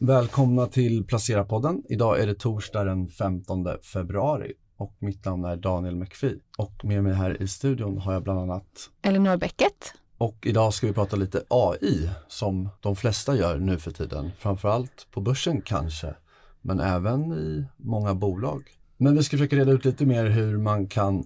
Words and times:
Välkomna 0.00 0.66
till 0.66 1.04
Placera-podden. 1.04 1.82
Idag 1.88 2.20
är 2.20 2.26
det 2.26 2.34
torsdag 2.34 2.84
den 2.84 3.08
15 3.08 3.66
februari 3.92 4.52
och 4.76 4.96
mitt 4.98 5.24
namn 5.24 5.44
är 5.44 5.56
Daniel 5.56 5.96
McPhee. 5.96 6.38
Och 6.58 6.84
med 6.84 7.04
mig 7.04 7.14
här 7.14 7.42
i 7.42 7.48
studion 7.48 7.98
har 7.98 8.12
jag 8.12 8.22
bland 8.22 8.40
annat 8.40 8.90
Elinor 9.02 9.36
Bäcket. 9.36 9.94
Och 10.18 10.36
idag 10.46 10.74
ska 10.74 10.86
vi 10.86 10.92
prata 10.92 11.16
lite 11.16 11.42
AI 11.48 12.10
som 12.28 12.68
de 12.80 12.96
flesta 12.96 13.36
gör 13.36 13.58
nu 13.58 13.78
för 13.78 13.90
tiden. 13.90 14.30
Framförallt 14.38 15.06
på 15.10 15.20
börsen 15.20 15.62
kanske, 15.62 16.14
men 16.62 16.80
även 16.80 17.32
i 17.32 17.64
många 17.76 18.14
bolag. 18.14 18.62
Men 18.96 19.16
vi 19.16 19.22
ska 19.22 19.36
försöka 19.36 19.56
reda 19.56 19.72
ut 19.72 19.84
lite 19.84 20.06
mer 20.06 20.26
hur 20.26 20.58
man 20.58 20.86
kan 20.86 21.24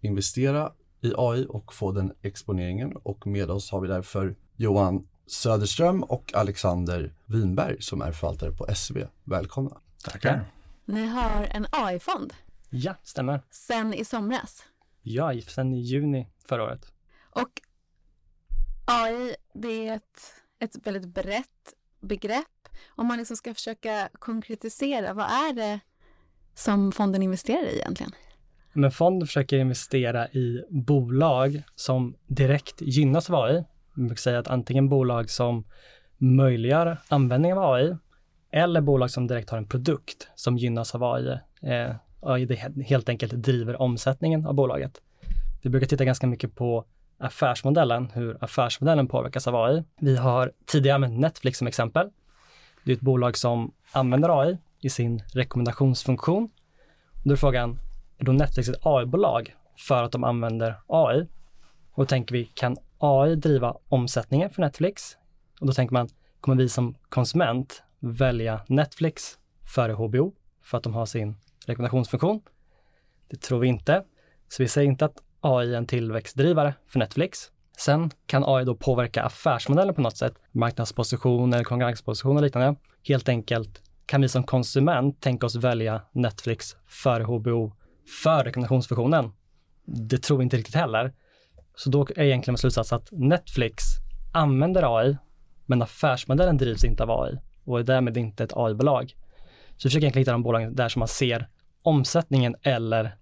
investera 0.00 0.72
i 1.00 1.12
AI 1.16 1.46
och 1.48 1.74
få 1.74 1.92
den 1.92 2.12
exponeringen 2.22 2.96
och 3.02 3.26
med 3.26 3.50
oss 3.50 3.70
har 3.70 3.80
vi 3.80 3.88
därför 3.88 4.36
Johan 4.56 5.06
Söderström 5.30 6.02
och 6.02 6.34
Alexander 6.34 7.14
Winberg 7.26 7.82
som 7.82 8.02
är 8.02 8.12
förvaltare 8.12 8.50
på 8.52 8.66
SEB. 8.74 8.98
Välkomna! 9.24 9.80
Tackar! 10.04 10.44
Ni 10.84 11.06
har 11.06 11.48
en 11.50 11.66
AI-fond 11.70 12.34
Ja, 12.70 12.94
stämmer. 13.02 13.42
sen 13.50 13.94
i 13.94 14.04
somras. 14.04 14.64
Ja, 15.02 15.32
sen 15.46 15.72
i 15.74 15.80
juni 15.80 16.28
förra 16.44 16.62
året. 16.64 16.92
Och 17.30 17.48
AI, 18.84 19.34
det 19.54 19.88
är 19.88 19.96
ett, 19.96 20.34
ett 20.58 20.86
väldigt 20.86 21.06
brett 21.06 21.74
begrepp. 22.00 22.68
Om 22.88 23.06
man 23.06 23.18
liksom 23.18 23.36
ska 23.36 23.54
försöka 23.54 24.08
konkretisera, 24.12 25.12
vad 25.14 25.26
är 25.26 25.52
det 25.52 25.80
som 26.54 26.92
fonden 26.92 27.22
investerar 27.22 27.66
i 27.66 27.78
egentligen? 27.78 28.12
Men 28.72 28.90
fonden 28.92 29.26
försöker 29.26 29.58
investera 29.58 30.28
i 30.28 30.64
bolag 30.70 31.62
som 31.74 32.16
direkt 32.26 32.80
gynnas 32.80 33.30
av 33.30 33.36
AI. 33.44 33.64
Man 34.00 34.08
brukar 34.08 34.20
säga 34.20 34.38
att 34.38 34.48
antingen 34.48 34.88
bolag 34.88 35.30
som 35.30 35.64
möjliggör 36.18 36.96
användning 37.08 37.52
av 37.52 37.72
AI 37.72 37.96
eller 38.50 38.80
bolag 38.80 39.10
som 39.10 39.26
direkt 39.26 39.50
har 39.50 39.58
en 39.58 39.66
produkt 39.66 40.28
som 40.34 40.58
gynnas 40.58 40.94
av 40.94 41.04
AI. 41.04 41.38
Eh, 41.62 41.94
AI 42.20 42.44
det 42.44 42.82
helt 42.86 43.08
enkelt 43.08 43.32
driver 43.32 43.82
omsättningen 43.82 44.46
av 44.46 44.54
bolaget. 44.54 45.00
Vi 45.62 45.70
brukar 45.70 45.86
titta 45.86 46.04
ganska 46.04 46.26
mycket 46.26 46.54
på 46.54 46.84
affärsmodellen, 47.18 48.10
hur 48.14 48.44
affärsmodellen 48.44 49.08
påverkas 49.08 49.46
av 49.46 49.56
AI. 49.56 49.84
Vi 50.00 50.16
har 50.16 50.52
tidigare 50.66 50.94
använt 50.94 51.20
Netflix 51.20 51.58
som 51.58 51.66
exempel. 51.66 52.10
Det 52.84 52.92
är 52.92 52.96
ett 52.96 53.00
bolag 53.00 53.36
som 53.36 53.72
använder 53.92 54.40
AI 54.40 54.58
i 54.80 54.90
sin 54.90 55.22
rekommendationsfunktion. 55.32 56.48
Då 57.24 57.32
är 57.32 57.36
frågan, 57.36 57.78
är 58.18 58.24
då 58.24 58.32
Netflix 58.32 58.68
ett 58.68 58.86
AI-bolag 58.86 59.54
för 59.76 60.02
att 60.02 60.12
de 60.12 60.24
använder 60.24 60.74
AI? 60.86 61.20
Och 61.92 62.02
då 62.02 62.06
tänker 62.06 62.34
vi, 62.34 62.44
kan 62.44 62.76
AI 63.02 63.36
driva 63.36 63.76
omsättningen 63.88 64.50
för 64.50 64.62
Netflix? 64.62 65.16
Och 65.60 65.66
då 65.66 65.72
tänker 65.72 65.92
man, 65.92 66.08
kommer 66.40 66.56
vi 66.56 66.68
som 66.68 66.94
konsument 67.08 67.82
välja 67.98 68.60
Netflix 68.66 69.38
före 69.74 69.92
HBO 69.92 70.32
för 70.62 70.78
att 70.78 70.84
de 70.84 70.94
har 70.94 71.06
sin 71.06 71.36
rekommendationsfunktion? 71.66 72.42
Det 73.28 73.40
tror 73.40 73.58
vi 73.58 73.68
inte. 73.68 74.04
Så 74.48 74.62
vi 74.62 74.68
säger 74.68 74.88
inte 74.88 75.04
att 75.04 75.16
AI 75.40 75.72
är 75.72 75.78
en 75.78 75.86
tillväxtdrivare 75.86 76.74
för 76.86 76.98
Netflix. 76.98 77.50
Sen 77.78 78.10
kan 78.26 78.44
AI 78.46 78.64
då 78.64 78.74
påverka 78.74 79.22
affärsmodellen 79.22 79.94
på 79.94 80.00
något 80.00 80.16
sätt, 80.16 80.34
marknadsposition 80.52 81.52
eller 81.52 81.64
konkurrensposition 81.64 82.36
och 82.36 82.42
liknande. 82.42 82.74
Helt 83.02 83.28
enkelt 83.28 83.82
kan 84.06 84.22
vi 84.22 84.28
som 84.28 84.42
konsument 84.42 85.20
tänka 85.20 85.46
oss 85.46 85.56
välja 85.56 86.00
Netflix 86.12 86.76
före 86.86 87.22
HBO 87.22 87.72
för 88.22 88.44
rekommendationsfunktionen. 88.44 89.32
Det 89.84 90.18
tror 90.18 90.38
vi 90.38 90.44
inte 90.44 90.56
riktigt 90.56 90.74
heller. 90.74 91.12
Så 91.80 91.90
då 91.90 92.06
är 92.16 92.22
egentligen 92.22 92.58
slutsats 92.58 92.92
att 92.92 93.08
Netflix 93.12 93.84
använder 94.32 94.98
AI, 94.98 95.16
men 95.66 95.82
affärsmodellen 95.82 96.56
drivs 96.56 96.84
inte 96.84 97.02
av 97.02 97.10
AI 97.10 97.38
och 97.64 97.80
är 97.80 97.84
därmed 97.84 98.16
inte 98.16 98.44
ett 98.44 98.52
AI-bolag. 98.56 99.08
Så 99.08 99.14
vi 99.76 99.82
försöker 99.82 100.04
egentligen 100.04 100.22
hitta 100.22 100.32
de 100.32 100.42
bolagen 100.42 100.74
där 100.74 100.88
som 100.88 101.00
man 101.00 101.08
ser 101.08 101.48
omsättningen 101.82 102.56
eller 102.62 103.16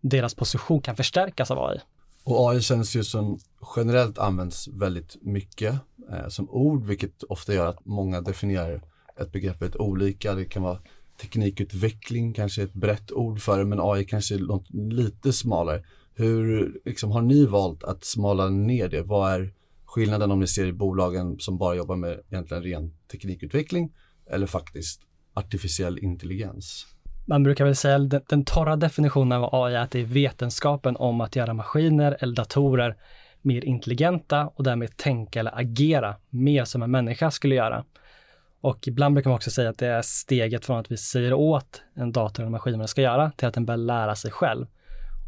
deras 0.00 0.34
position 0.34 0.80
kan 0.80 0.96
förstärkas 0.96 1.50
av 1.50 1.58
AI. 1.58 1.80
Och 2.24 2.50
AI 2.50 2.60
känns 2.60 2.96
ju 2.96 3.04
som 3.04 3.38
generellt 3.76 4.18
används 4.18 4.68
väldigt 4.68 5.16
mycket 5.22 5.74
eh, 6.10 6.28
som 6.28 6.50
ord, 6.50 6.84
vilket 6.84 7.22
ofta 7.22 7.54
gör 7.54 7.66
att 7.66 7.84
många 7.84 8.20
definierar 8.20 8.82
ett 9.20 9.32
begrepp 9.32 9.62
väldigt 9.62 9.80
olika. 9.80 10.34
Det 10.34 10.44
kan 10.44 10.62
vara 10.62 10.78
teknikutveckling, 11.20 12.34
kanske 12.34 12.62
ett 12.62 12.74
brett 12.74 13.12
ord 13.12 13.40
för 13.40 13.58
det, 13.58 13.64
men 13.64 13.80
AI 13.80 14.04
kanske 14.04 14.34
är 14.34 14.38
något 14.38 14.70
lite 14.70 15.32
smalare. 15.32 15.84
Hur 16.16 16.76
liksom, 16.84 17.10
har 17.10 17.22
ni 17.22 17.46
valt 17.46 17.84
att 17.84 18.04
smala 18.04 18.48
ner 18.48 18.88
det? 18.88 19.02
Vad 19.02 19.32
är 19.32 19.52
skillnaden 19.84 20.30
om 20.30 20.40
ni 20.40 20.46
ser 20.46 20.72
bolagen 20.72 21.38
som 21.38 21.58
bara 21.58 21.74
jobbar 21.74 21.96
med 21.96 22.20
egentligen 22.30 22.62
ren 22.62 22.94
teknikutveckling 23.12 23.92
eller 24.30 24.46
faktiskt 24.46 25.00
artificiell 25.34 25.98
intelligens? 25.98 26.86
Man 27.26 27.42
brukar 27.42 27.64
väl 27.64 27.76
säga 27.76 27.98
den, 27.98 28.20
den 28.28 28.44
torra 28.44 28.76
definitionen 28.76 29.32
av 29.32 29.64
AI 29.64 29.74
är 29.74 29.78
att 29.78 29.90
det 29.90 30.00
är 30.00 30.04
vetenskapen 30.04 30.96
om 30.96 31.20
att 31.20 31.36
göra 31.36 31.54
maskiner 31.54 32.16
eller 32.20 32.34
datorer 32.34 32.96
mer 33.42 33.64
intelligenta 33.64 34.46
och 34.46 34.64
därmed 34.64 34.96
tänka 34.96 35.40
eller 35.40 35.58
agera 35.58 36.14
mer 36.30 36.64
som 36.64 36.82
en 36.82 36.90
människa 36.90 37.30
skulle 37.30 37.54
göra. 37.54 37.84
Och 38.60 38.88
ibland 38.88 39.14
brukar 39.14 39.30
man 39.30 39.36
också 39.36 39.50
säga 39.50 39.70
att 39.70 39.78
det 39.78 39.86
är 39.86 40.02
steget 40.02 40.64
från 40.64 40.78
att 40.78 40.90
vi 40.90 40.96
säger 40.96 41.32
åt 41.32 41.82
en 41.94 42.12
dator 42.12 42.42
eller 42.42 42.50
maskin 42.50 42.72
vad 42.72 42.80
den 42.80 42.88
ska 42.88 43.02
göra 43.02 43.30
till 43.30 43.48
att 43.48 43.54
den 43.54 43.66
börjar 43.66 43.78
lära 43.78 44.14
sig 44.14 44.30
själv. 44.30 44.66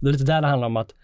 Det 0.00 0.08
är 0.08 0.12
lite 0.12 0.24
där 0.24 0.40
det 0.40 0.46
handlar 0.46 0.66
om 0.66 0.76
att 0.76 0.94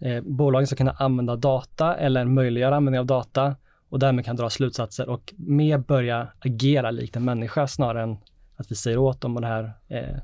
eh, 0.00 0.22
bolagen 0.22 0.66
ska 0.66 0.76
kunna 0.76 0.96
använda 0.98 1.36
data 1.36 1.96
eller 1.96 2.24
möjliggöra 2.24 2.76
användning 2.76 3.00
av 3.00 3.06
data 3.06 3.56
och 3.88 3.98
därmed 3.98 4.24
kan 4.24 4.36
dra 4.36 4.50
slutsatser 4.50 5.08
och 5.08 5.34
mer 5.36 5.78
börja 5.78 6.28
agera 6.38 6.90
likt 6.90 7.16
en 7.16 7.24
människa 7.24 7.66
snarare 7.66 8.02
än 8.02 8.16
att 8.56 8.70
vi 8.70 8.74
säger 8.74 8.98
åt 8.98 9.20
dem 9.20 9.36
och 9.36 9.42
det 9.42 9.48
här 9.48 9.72
eh, 9.88 10.16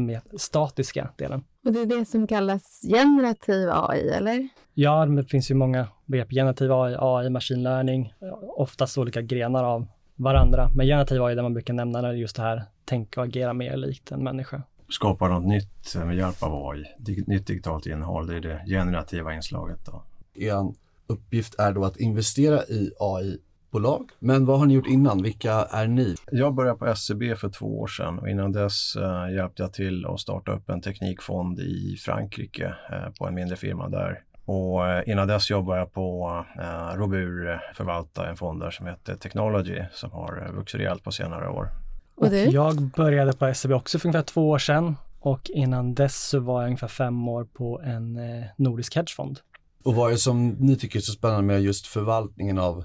mer 0.00 0.20
statiska 0.38 1.08
delen. 1.16 1.44
Och 1.64 1.72
det 1.72 1.80
är 1.80 1.86
det 1.86 2.04
som 2.04 2.26
kallas 2.26 2.80
generativ 2.88 3.70
AI, 3.72 4.08
eller? 4.08 4.48
Ja, 4.74 5.06
det 5.06 5.24
finns 5.24 5.50
ju 5.50 5.54
många 5.54 5.86
begrepp. 6.06 6.30
Generativ 6.30 6.72
AI, 6.72 6.96
AI, 6.98 7.30
maskinlärning, 7.30 8.14
oftast 8.56 8.98
olika 8.98 9.22
grenar 9.22 9.64
av 9.64 9.86
varandra. 10.16 10.68
Men 10.74 10.86
generativ 10.86 11.22
AI 11.22 11.32
är 11.32 11.36
det 11.36 11.42
man 11.42 11.54
brukar 11.54 11.74
nämna 11.74 12.00
när 12.00 12.12
just 12.12 12.36
det 12.36 12.42
här 12.42 12.62
tänka 12.84 13.20
och 13.20 13.26
agera 13.26 13.52
mer 13.52 13.76
likt 13.76 14.12
en 14.12 14.24
människa. 14.24 14.62
Skapa 14.90 15.28
något 15.28 15.46
nytt 15.46 15.94
med 15.94 16.16
hjälp 16.16 16.42
av 16.42 16.70
AI, 16.70 16.84
nytt 17.26 17.46
digitalt 17.46 17.86
innehåll, 17.86 18.26
det 18.26 18.36
är 18.36 18.40
det 18.40 18.64
generativa 18.66 19.34
inslaget. 19.34 19.78
Då. 19.84 20.02
Er 20.34 20.72
uppgift 21.08 21.54
är 21.58 21.72
då 21.72 21.84
att 21.84 21.96
investera 21.96 22.62
i 22.62 22.90
AI-bolag. 23.00 24.10
Men 24.18 24.46
vad 24.46 24.58
har 24.58 24.66
ni 24.66 24.74
gjort 24.74 24.86
innan? 24.86 25.22
Vilka 25.22 25.52
är 25.52 25.86
ni? 25.86 26.14
Jag 26.32 26.54
började 26.54 26.78
på 26.78 26.94
SEB 26.94 27.36
för 27.36 27.48
två 27.48 27.80
år 27.80 27.86
sedan 27.86 28.18
och 28.18 28.28
innan 28.28 28.52
dess 28.52 28.96
uh, 28.96 29.34
hjälpte 29.34 29.62
jag 29.62 29.72
till 29.72 30.06
att 30.06 30.20
starta 30.20 30.52
upp 30.52 30.70
en 30.70 30.80
teknikfond 30.80 31.60
i 31.60 31.96
Frankrike 32.00 32.66
uh, 32.66 33.12
på 33.18 33.26
en 33.26 33.34
mindre 33.34 33.56
firma 33.56 33.88
där. 33.88 34.20
Och 34.44 34.80
uh, 34.80 35.10
innan 35.10 35.28
dess 35.28 35.50
jobbade 35.50 35.78
jag 35.78 35.92
på 35.92 36.28
uh, 36.58 36.98
Robur, 36.98 37.60
förvalta 37.74 38.28
en 38.28 38.36
fond 38.36 38.60
där 38.60 38.70
som 38.70 38.86
heter 38.86 39.16
Technology 39.16 39.82
som 39.92 40.10
har 40.10 40.52
vuxit 40.54 40.80
rejält 40.80 41.04
på 41.04 41.12
senare 41.12 41.48
år. 41.48 41.68
Och, 42.18 42.34
jag 42.34 42.76
började 42.76 43.32
på 43.32 43.54
SEB 43.54 43.72
också 43.72 43.98
för 43.98 44.08
ungefär 44.08 44.22
två 44.22 44.48
år 44.48 44.58
sedan 44.58 44.96
och 45.20 45.50
innan 45.50 45.94
dess 45.94 46.28
så 46.28 46.40
var 46.40 46.60
jag 46.60 46.66
ungefär 46.66 46.88
fem 46.88 47.28
år 47.28 47.44
på 47.44 47.80
en 47.80 48.16
eh, 48.16 48.44
nordisk 48.56 48.96
hedgefond. 48.96 49.40
Och 49.82 49.94
vad 49.94 50.08
är 50.08 50.12
det 50.12 50.18
som 50.18 50.48
ni 50.48 50.76
tycker 50.76 50.98
är 50.98 51.02
så 51.02 51.12
spännande 51.12 51.42
med 51.42 51.62
just 51.62 51.86
förvaltningen 51.86 52.58
av 52.58 52.84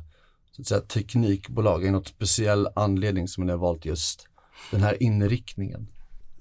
så 0.52 0.62
att 0.62 0.68
säga, 0.68 0.82
teknikbolag? 0.82 1.82
Är 1.82 1.86
det 1.86 1.92
något 1.92 2.08
speciell 2.08 2.68
anledning 2.76 3.28
som 3.28 3.46
ni 3.46 3.52
har 3.52 3.60
valt 3.60 3.86
just 3.86 4.28
den 4.72 4.84
här 4.84 5.04
inriktningen? 5.04 5.88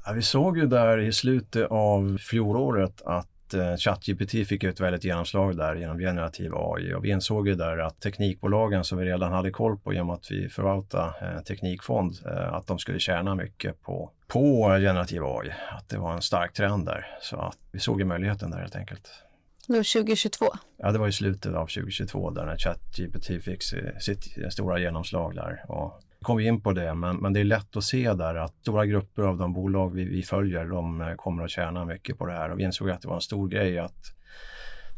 Ja, 0.04 0.12
vi 0.12 0.22
såg 0.22 0.58
ju 0.58 0.66
där 0.66 0.98
i 0.98 1.12
slutet 1.12 1.70
av 1.70 2.19
fjolåret 2.19 3.02
att 3.02 3.31
ChatGPT 3.78 4.30
fick 4.30 4.64
ett 4.64 4.80
väldigt 4.80 5.04
genomslag 5.04 5.56
där 5.56 5.74
genom 5.74 5.98
generativ 5.98 6.52
AI 6.54 6.94
och 6.94 7.04
vi 7.04 7.10
insåg 7.10 7.48
ju 7.48 7.54
där 7.54 7.78
att 7.78 8.00
teknikbolagen 8.00 8.84
som 8.84 8.98
vi 8.98 9.04
redan 9.04 9.32
hade 9.32 9.50
koll 9.50 9.78
på 9.78 9.92
genom 9.92 10.10
att 10.10 10.30
vi 10.30 10.48
förvaltar 10.48 11.14
eh, 11.22 11.42
teknikfond, 11.42 12.18
eh, 12.26 12.54
att 12.54 12.66
de 12.66 12.78
skulle 12.78 12.99
tjäna 12.99 13.34
mycket 13.34 13.82
på, 13.82 14.10
på 14.28 14.69
generativ 14.69 15.25
AI. 15.25 15.52
Att 15.70 15.88
det 15.88 15.99
var 15.99 16.12
en 16.14 16.22
stark 16.22 16.52
trend 16.52 16.87
där. 16.87 17.19
Så 17.20 17.37
att 17.37 17.58
vi 17.72 17.78
såg 17.78 18.00
ju 18.00 18.04
möjligheten 18.04 18.50
där 18.50 18.58
helt 18.58 18.76
enkelt. 18.76 19.10
Då 19.66 19.75
2022? 19.75 20.46
Ja, 20.76 20.93
det 20.93 20.98
var 20.98 21.08
i 21.08 21.12
slutet 21.12 21.55
av 21.55 21.66
2022 21.66 22.31
där 22.31 22.46
när 22.46 22.56
ChatGPT 22.56 23.44
fick 23.44 23.62
sitt 24.00 24.52
stora 24.52 24.78
genomslag 24.78 25.34
där. 25.34 25.64
Och 25.69 26.02
kom 26.22 26.36
vi 26.36 26.46
in 26.46 26.60
på 26.60 26.72
det, 26.72 26.94
men, 26.94 27.16
men 27.16 27.32
det 27.32 27.40
är 27.40 27.44
lätt 27.44 27.76
att 27.76 27.84
se 27.84 28.12
där 28.12 28.34
att 28.34 28.54
stora 28.60 28.86
grupper 28.86 29.22
av 29.22 29.38
de 29.38 29.52
bolag 29.52 29.94
vi, 29.94 30.04
vi 30.04 30.22
följer, 30.22 30.64
de 30.64 31.00
eh, 31.00 31.14
kommer 31.14 31.44
att 31.44 31.50
tjäna 31.50 31.84
mycket 31.84 32.19
på 32.19 32.26
det 32.26 32.32
här 32.32 32.50
och 32.50 32.58
vi 32.58 32.62
insåg 32.62 32.90
att 32.90 33.02
det 33.02 33.08
var 33.08 33.14
en 33.14 33.20
stor 33.20 33.48
grej 33.48 33.78
att 33.78 34.12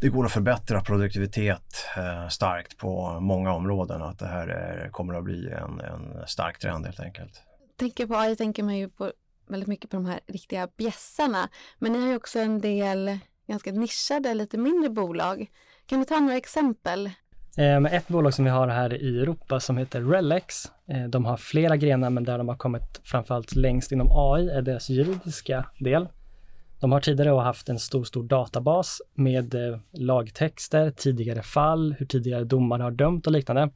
det 0.01 0.09
går 0.09 0.25
att 0.25 0.33
förbättra 0.33 0.81
produktivitet 0.81 1.87
eh, 1.97 2.29
starkt 2.29 2.79
på 2.79 3.21
många 3.21 3.53
områden 3.53 4.03
och 4.03 4.09
att 4.09 4.19
det 4.19 4.27
här 4.27 4.49
är, 4.49 4.89
kommer 4.91 5.15
att 5.15 5.25
bli 5.25 5.51
en, 5.51 5.81
en 5.81 6.27
stark 6.27 6.59
trend 6.59 6.87
helt 6.87 7.01
enkelt. 7.01 7.43
Tänker 7.77 8.07
på 8.07 8.17
AI 8.17 8.37
tänker 8.37 8.63
man 8.63 8.77
ju 8.77 8.89
på 8.89 9.13
väldigt 9.49 9.69
mycket 9.69 9.91
på 9.91 9.97
de 9.97 10.07
här 10.07 10.21
riktiga 10.27 10.69
bjässarna, 10.77 11.49
men 11.79 11.93
ni 11.93 12.01
har 12.01 12.09
ju 12.09 12.17
också 12.17 12.39
en 12.39 12.61
del 12.61 13.19
ganska 13.47 13.73
nischade, 13.73 14.35
lite 14.35 14.59
mindre 14.59 14.91
bolag. 14.91 15.51
Kan 15.87 15.99
du 15.99 16.05
ta 16.05 16.21
några 16.21 16.37
exempel? 16.37 17.11
Eh, 17.59 17.95
ett 17.95 18.09
bolag 18.09 18.35
som 18.35 18.45
vi 18.45 18.51
har 18.51 18.69
här 18.69 18.95
i 18.95 19.19
Europa 19.19 19.61
som 19.61 19.77
heter 19.77 20.01
Relex, 20.01 20.65
eh, 20.89 21.05
de 21.05 21.25
har 21.25 21.37
flera 21.37 21.77
grenar 21.77 22.11
men 22.11 22.25
där 22.25 22.39
de 22.39 22.49
har 22.49 22.57
kommit 22.57 23.01
framförallt 23.05 23.57
längst 23.57 23.93
inom 23.93 24.09
AI 24.11 24.49
är 24.49 24.63
deras 24.63 24.91
juridiska 24.91 25.67
del. 25.79 26.09
De 26.81 26.93
har 26.93 27.01
tidigare 27.01 27.41
haft 27.41 27.69
en 27.69 27.79
stor, 27.79 28.05
stor 28.05 28.23
databas 28.25 29.03
med 29.15 29.55
eh, 29.55 29.79
lagtexter, 29.93 30.91
tidigare 30.91 31.43
fall, 31.43 31.95
hur 31.99 32.07
tidigare 32.07 32.45
domare 32.45 32.83
har 32.83 32.91
dömt 32.91 33.27
och 33.27 33.33
liknande. 33.33 33.71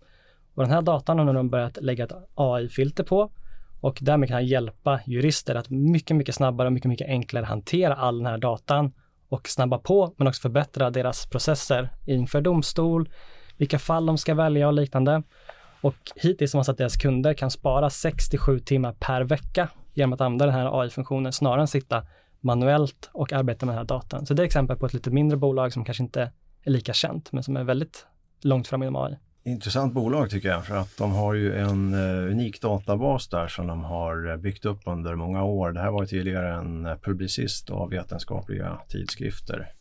Och 0.55 0.63
den 0.63 0.73
här 0.73 0.83
datan 0.83 1.19
har 1.19 1.35
de 1.35 1.51
börjat 1.51 1.79
lägga 1.83 2.05
ett 2.05 2.13
AI-filter 2.35 3.05
på 3.05 3.31
och 3.81 3.99
därmed 4.01 4.29
kan 4.29 4.47
hjälpa 4.47 5.01
jurister 5.07 5.55
att 5.55 5.71
mycket, 5.71 6.17
mycket 6.17 6.35
snabbare 6.35 6.67
och 6.67 6.73
mycket, 6.73 6.89
mycket 6.89 7.09
enklare 7.09 7.45
hantera 7.45 7.95
all 7.95 8.19
den 8.19 8.27
här 8.27 8.39
datan 8.39 8.93
och 9.29 9.49
snabba 9.49 9.79
på 9.79 10.15
men 10.17 10.29
också 10.29 10.43
förbättra 10.43 10.91
deras 10.91 11.27
processer 11.27 11.89
inför 12.07 12.41
domstol, 12.41 13.09
vilka 13.59 13.79
fall 13.79 14.07
de 14.07 14.19
ska 14.19 14.35
välja 14.35 14.67
och 14.67 14.73
liknande. 14.73 15.23
Och 15.81 15.95
hittills 16.17 16.53
har 16.53 16.59
man 16.59 16.65
sett 16.65 16.73
att 16.73 16.79
deras 16.79 16.97
kunder 16.97 17.35
kan 17.35 17.51
spara 17.51 17.91
67 17.91 18.59
timmar 18.59 18.93
per 18.93 19.23
vecka 19.23 19.69
genom 19.95 20.13
att 20.13 20.21
använda 20.21 20.47
den 20.47 20.55
här 20.55 20.81
AI-funktionen 20.83 21.33
snarare 21.33 21.61
än 21.61 21.69
sitta 21.69 22.07
manuellt 22.41 23.11
och 23.13 23.33
arbeta 23.33 23.67
med 23.67 23.73
den 23.73 23.79
här 23.79 23.85
datan. 23.85 24.27
Så 24.27 24.35
det 24.35 24.43
är 24.43 24.47
exempel 24.47 24.77
på 24.77 24.87
ett 24.87 24.95
lite 24.95 25.11
mindre 25.11 25.37
bolag 25.37 25.73
som 25.73 25.85
kanske 25.85 26.03
inte 26.03 26.33
är 26.63 26.71
lika 26.71 26.93
känt 26.93 27.33
men 27.33 27.43
som 27.43 27.57
är 27.57 27.65
väldigt 27.65 28.07
långt 28.43 28.69
fram 28.69 28.83
inom 28.83 28.97
AI. 28.97 29.17
Intressant 29.45 29.95
bolag 29.95 30.31
tycker 30.31 30.49
jag 30.49 30.67
för 30.67 30.77
att 30.77 30.97
de 30.97 31.13
har 31.13 31.35
ju 31.35 31.55
en 31.55 31.95
uh, 31.95 32.33
unik 32.33 32.61
databas 32.61 33.29
där 33.29 33.49
som 33.49 33.67
de 33.67 33.85
har 33.85 34.31
eh, 34.31 34.37
byggt 34.37 34.65
upp 34.65 34.81
under 34.87 35.15
många 35.15 35.45
år. 35.45 35.73
Det 35.73 35.81
här 35.81 35.91
var 35.91 36.07
tidigare 36.07 36.55
en 36.55 36.87
eh, 36.87 36.97
publicist 36.97 37.71
av 37.71 37.91
vetenskapliga 37.91 38.79
tidskrifter. 38.89 39.73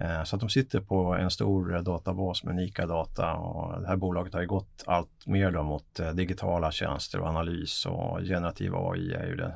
Eh, 0.00 0.24
så 0.24 0.36
att 0.36 0.40
de 0.40 0.48
sitter 0.48 0.80
på 0.80 1.14
en 1.14 1.30
stor 1.30 1.82
databas 1.82 2.44
med 2.44 2.52
unika 2.52 2.86
data 2.86 3.34
och 3.34 3.80
det 3.80 3.88
här 3.88 3.96
bolaget 3.96 4.34
har 4.34 4.40
ju 4.40 4.46
gått 4.46 4.84
allt 4.86 5.26
mer 5.26 5.50
då 5.50 5.62
mot 5.62 6.00
eh, 6.00 6.10
digitala 6.10 6.70
tjänster 6.70 7.20
och 7.20 7.28
analys 7.28 7.86
och 7.86 8.20
generativ 8.20 8.74
AI 8.74 9.12
är 9.12 9.26
ju 9.26 9.36
det 9.36 9.54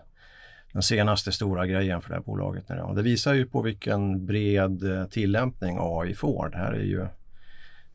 den 0.73 0.83
senaste 0.83 1.33
stora 1.33 1.67
grejen 1.67 2.01
för 2.01 2.09
det 2.09 2.15
här 2.15 2.23
bolaget. 2.23 2.71
Och 2.71 2.95
Det 2.95 3.03
visar 3.03 3.35
ju 3.35 3.47
på 3.47 3.63
vilken 3.63 4.27
bred 4.27 4.99
eh, 4.99 5.07
tillämpning 5.07 5.77
AI 5.81 6.15
får. 6.15 6.49
Det 6.49 6.57
här 6.57 6.73
är 6.73 6.85
ju 6.85 7.07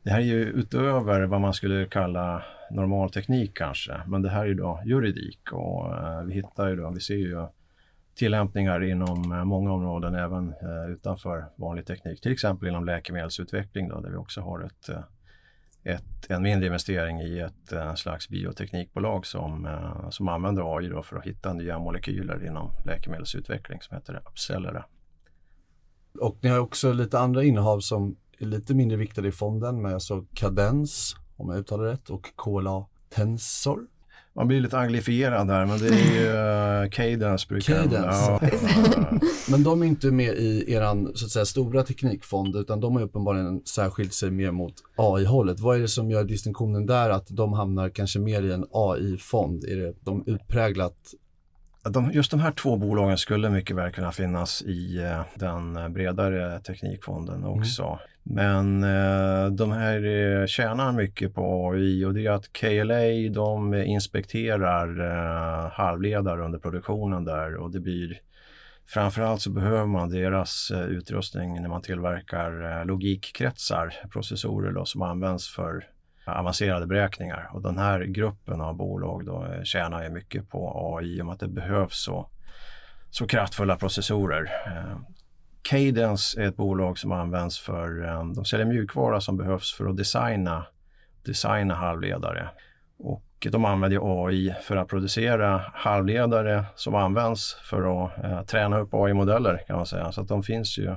det 0.02 0.10
här 0.10 0.18
är 0.18 0.24
ju 0.24 0.44
utöver 0.44 1.22
vad 1.22 1.40
man 1.40 1.54
skulle 1.54 1.86
kalla 1.86 2.42
normal 2.70 3.10
teknik 3.10 3.54
kanske, 3.54 4.00
men 4.06 4.22
det 4.22 4.30
här 4.30 4.40
är 4.40 4.46
ju 4.46 4.54
då 4.54 4.80
juridik 4.84 5.52
och 5.52 5.92
vi 6.26 6.34
hittar 6.34 6.68
ju 6.68 6.76
då, 6.76 6.90
vi 6.90 7.00
ser 7.00 7.14
ju 7.14 7.46
tillämpningar 8.20 8.82
inom 8.82 9.32
eh, 9.32 9.44
många 9.44 9.72
områden 9.72 10.14
även 10.14 10.48
eh, 10.48 10.90
utanför 10.90 11.44
vanlig 11.56 11.86
teknik, 11.86 12.20
till 12.20 12.32
exempel 12.32 12.68
inom 12.68 12.84
läkemedelsutveckling 12.84 13.88
då, 13.88 14.00
där 14.00 14.10
vi 14.10 14.16
också 14.16 14.40
har 14.40 14.60
ett, 14.60 14.88
eh, 14.88 15.02
ett 15.84 16.30
en 16.30 16.42
mindre 16.42 16.66
investering 16.66 17.20
i 17.20 17.38
ett 17.38 17.98
slags 17.98 18.28
bioteknikbolag 18.28 19.26
som, 19.26 19.68
som 20.10 20.28
använder 20.28 20.76
AI 20.76 20.88
då 20.88 21.02
för 21.02 21.16
att 21.16 21.24
hitta 21.24 21.52
nya 21.52 21.78
molekyler 21.78 22.46
inom 22.46 22.70
läkemedelsutveckling 22.84 23.80
som 23.80 23.96
heter 23.96 24.22
Upcellera. 24.28 24.84
Och 26.20 26.38
ni 26.40 26.48
har 26.48 26.58
också 26.58 26.92
lite 26.92 27.18
andra 27.18 27.44
innehav 27.44 27.80
som 27.80 28.16
är 28.38 28.46
lite 28.46 28.74
mindre 28.74 28.96
viktade 28.96 29.28
i 29.28 29.32
fonden 29.32 29.82
men 29.82 29.92
jag 29.92 30.02
såg 30.02 30.18
alltså 30.18 30.34
Cadence, 30.34 31.16
om 31.36 31.48
jag 31.48 31.58
uttalar 31.58 31.84
rätt, 31.84 32.10
och 32.10 32.26
KLA 32.36 32.86
Tensor. 33.08 33.86
Man 34.40 34.48
blir 34.48 34.60
lite 34.60 34.78
anglifierad 34.78 35.48
där, 35.48 35.66
men 35.66 35.78
det 35.78 35.88
är 35.88 36.14
ju 36.14 36.28
uh, 36.84 36.90
Cadence 36.90 37.46
brukar 37.48 37.74
Cadence. 37.74 38.20
Ja. 38.30 38.40
men 39.50 39.62
de 39.62 39.82
är 39.82 39.86
inte 39.86 40.10
med 40.10 40.34
i 40.34 40.72
eran 40.72 41.12
så 41.14 41.24
att 41.24 41.30
säga 41.30 41.44
stora 41.44 41.82
teknikfond 41.82 42.56
utan 42.56 42.80
de 42.80 42.96
har 42.96 43.02
uppenbarligen 43.02 43.62
särskilt 43.64 44.14
sig 44.14 44.30
mer 44.30 44.50
mot 44.50 44.74
AI-hållet. 44.96 45.60
Vad 45.60 45.76
är 45.76 45.80
det 45.80 45.88
som 45.88 46.10
gör 46.10 46.24
distinktionen 46.24 46.86
där 46.86 47.10
att 47.10 47.26
de 47.28 47.52
hamnar 47.52 47.88
kanske 47.88 48.18
mer 48.18 48.42
i 48.42 48.52
en 48.52 48.64
AI-fond? 48.72 49.64
Är 49.64 49.76
det 49.76 49.94
de 50.00 50.24
utpräglat 50.26 50.96
de, 51.82 52.10
just 52.12 52.30
de 52.30 52.40
här 52.40 52.52
två 52.52 52.76
bolagen 52.76 53.18
skulle 53.18 53.50
mycket 53.50 53.76
väl 53.76 53.92
kunna 53.92 54.12
finnas 54.12 54.62
i 54.62 54.98
eh, 54.98 55.20
den 55.34 55.92
bredare 55.92 56.60
teknikfonden 56.60 57.36
mm. 57.36 57.50
också. 57.50 57.98
Men 58.22 58.84
eh, 58.84 59.46
de 59.46 59.72
här 59.72 60.04
eh, 60.06 60.46
tjänar 60.46 60.92
mycket 60.92 61.34
på 61.34 61.70
AI 61.70 62.04
och 62.04 62.14
det 62.14 62.26
är 62.26 62.30
att 62.30 62.52
KLA 62.52 63.32
de 63.34 63.74
inspekterar 63.74 65.00
eh, 65.00 65.70
halvledare 65.70 66.44
under 66.44 66.58
produktionen 66.58 67.24
där 67.24 67.56
och 67.56 67.70
det 67.70 67.80
blir 67.80 68.20
Framförallt 68.86 69.40
så 69.40 69.50
behöver 69.50 69.86
man 69.86 70.10
deras 70.10 70.70
eh, 70.70 70.82
utrustning 70.82 71.62
när 71.62 71.68
man 71.68 71.82
tillverkar 71.82 72.80
eh, 72.80 72.86
logikkretsar, 72.86 73.94
processorer 74.12 74.72
då, 74.72 74.84
som 74.84 75.02
används 75.02 75.54
för 75.54 75.86
avancerade 76.26 76.86
beräkningar. 76.86 77.50
Och 77.52 77.62
den 77.62 77.78
här 77.78 78.00
gruppen 78.00 78.60
av 78.60 78.76
bolag 78.76 79.26
då 79.26 79.46
eh, 79.46 79.62
tjänar 79.62 80.02
ju 80.02 80.10
mycket 80.10 80.48
på 80.48 80.94
AI 80.96 81.20
om 81.20 81.28
att 81.28 81.40
det 81.40 81.48
behövs 81.48 82.04
så, 82.04 82.30
så 83.10 83.26
kraftfulla 83.26 83.76
processorer. 83.76 84.50
Eh, 84.66 84.98
Cadence 85.70 86.40
är 86.40 86.48
ett 86.48 86.56
bolag 86.56 86.98
som 86.98 87.12
används 87.12 87.58
för, 87.58 88.04
eh, 88.04 88.26
de 88.34 88.44
säljer 88.44 88.66
mjukvara 88.66 89.20
som 89.20 89.36
behövs 89.36 89.74
för 89.74 89.86
att 89.86 89.96
designa, 89.96 90.66
designa 91.24 91.74
halvledare. 91.74 92.48
Och 92.98 93.46
de 93.50 93.64
använder 93.64 94.24
AI 94.24 94.54
för 94.62 94.76
att 94.76 94.88
producera 94.88 95.62
halvledare 95.74 96.64
som 96.74 96.94
används 96.94 97.54
för 97.54 98.04
att 98.04 98.24
eh, 98.24 98.42
träna 98.42 98.78
upp 98.78 98.94
AI-modeller 98.94 99.62
kan 99.66 99.76
man 99.76 99.86
säga. 99.86 100.12
Så 100.12 100.22
de 100.22 100.42
finns 100.42 100.78
ju, 100.78 100.96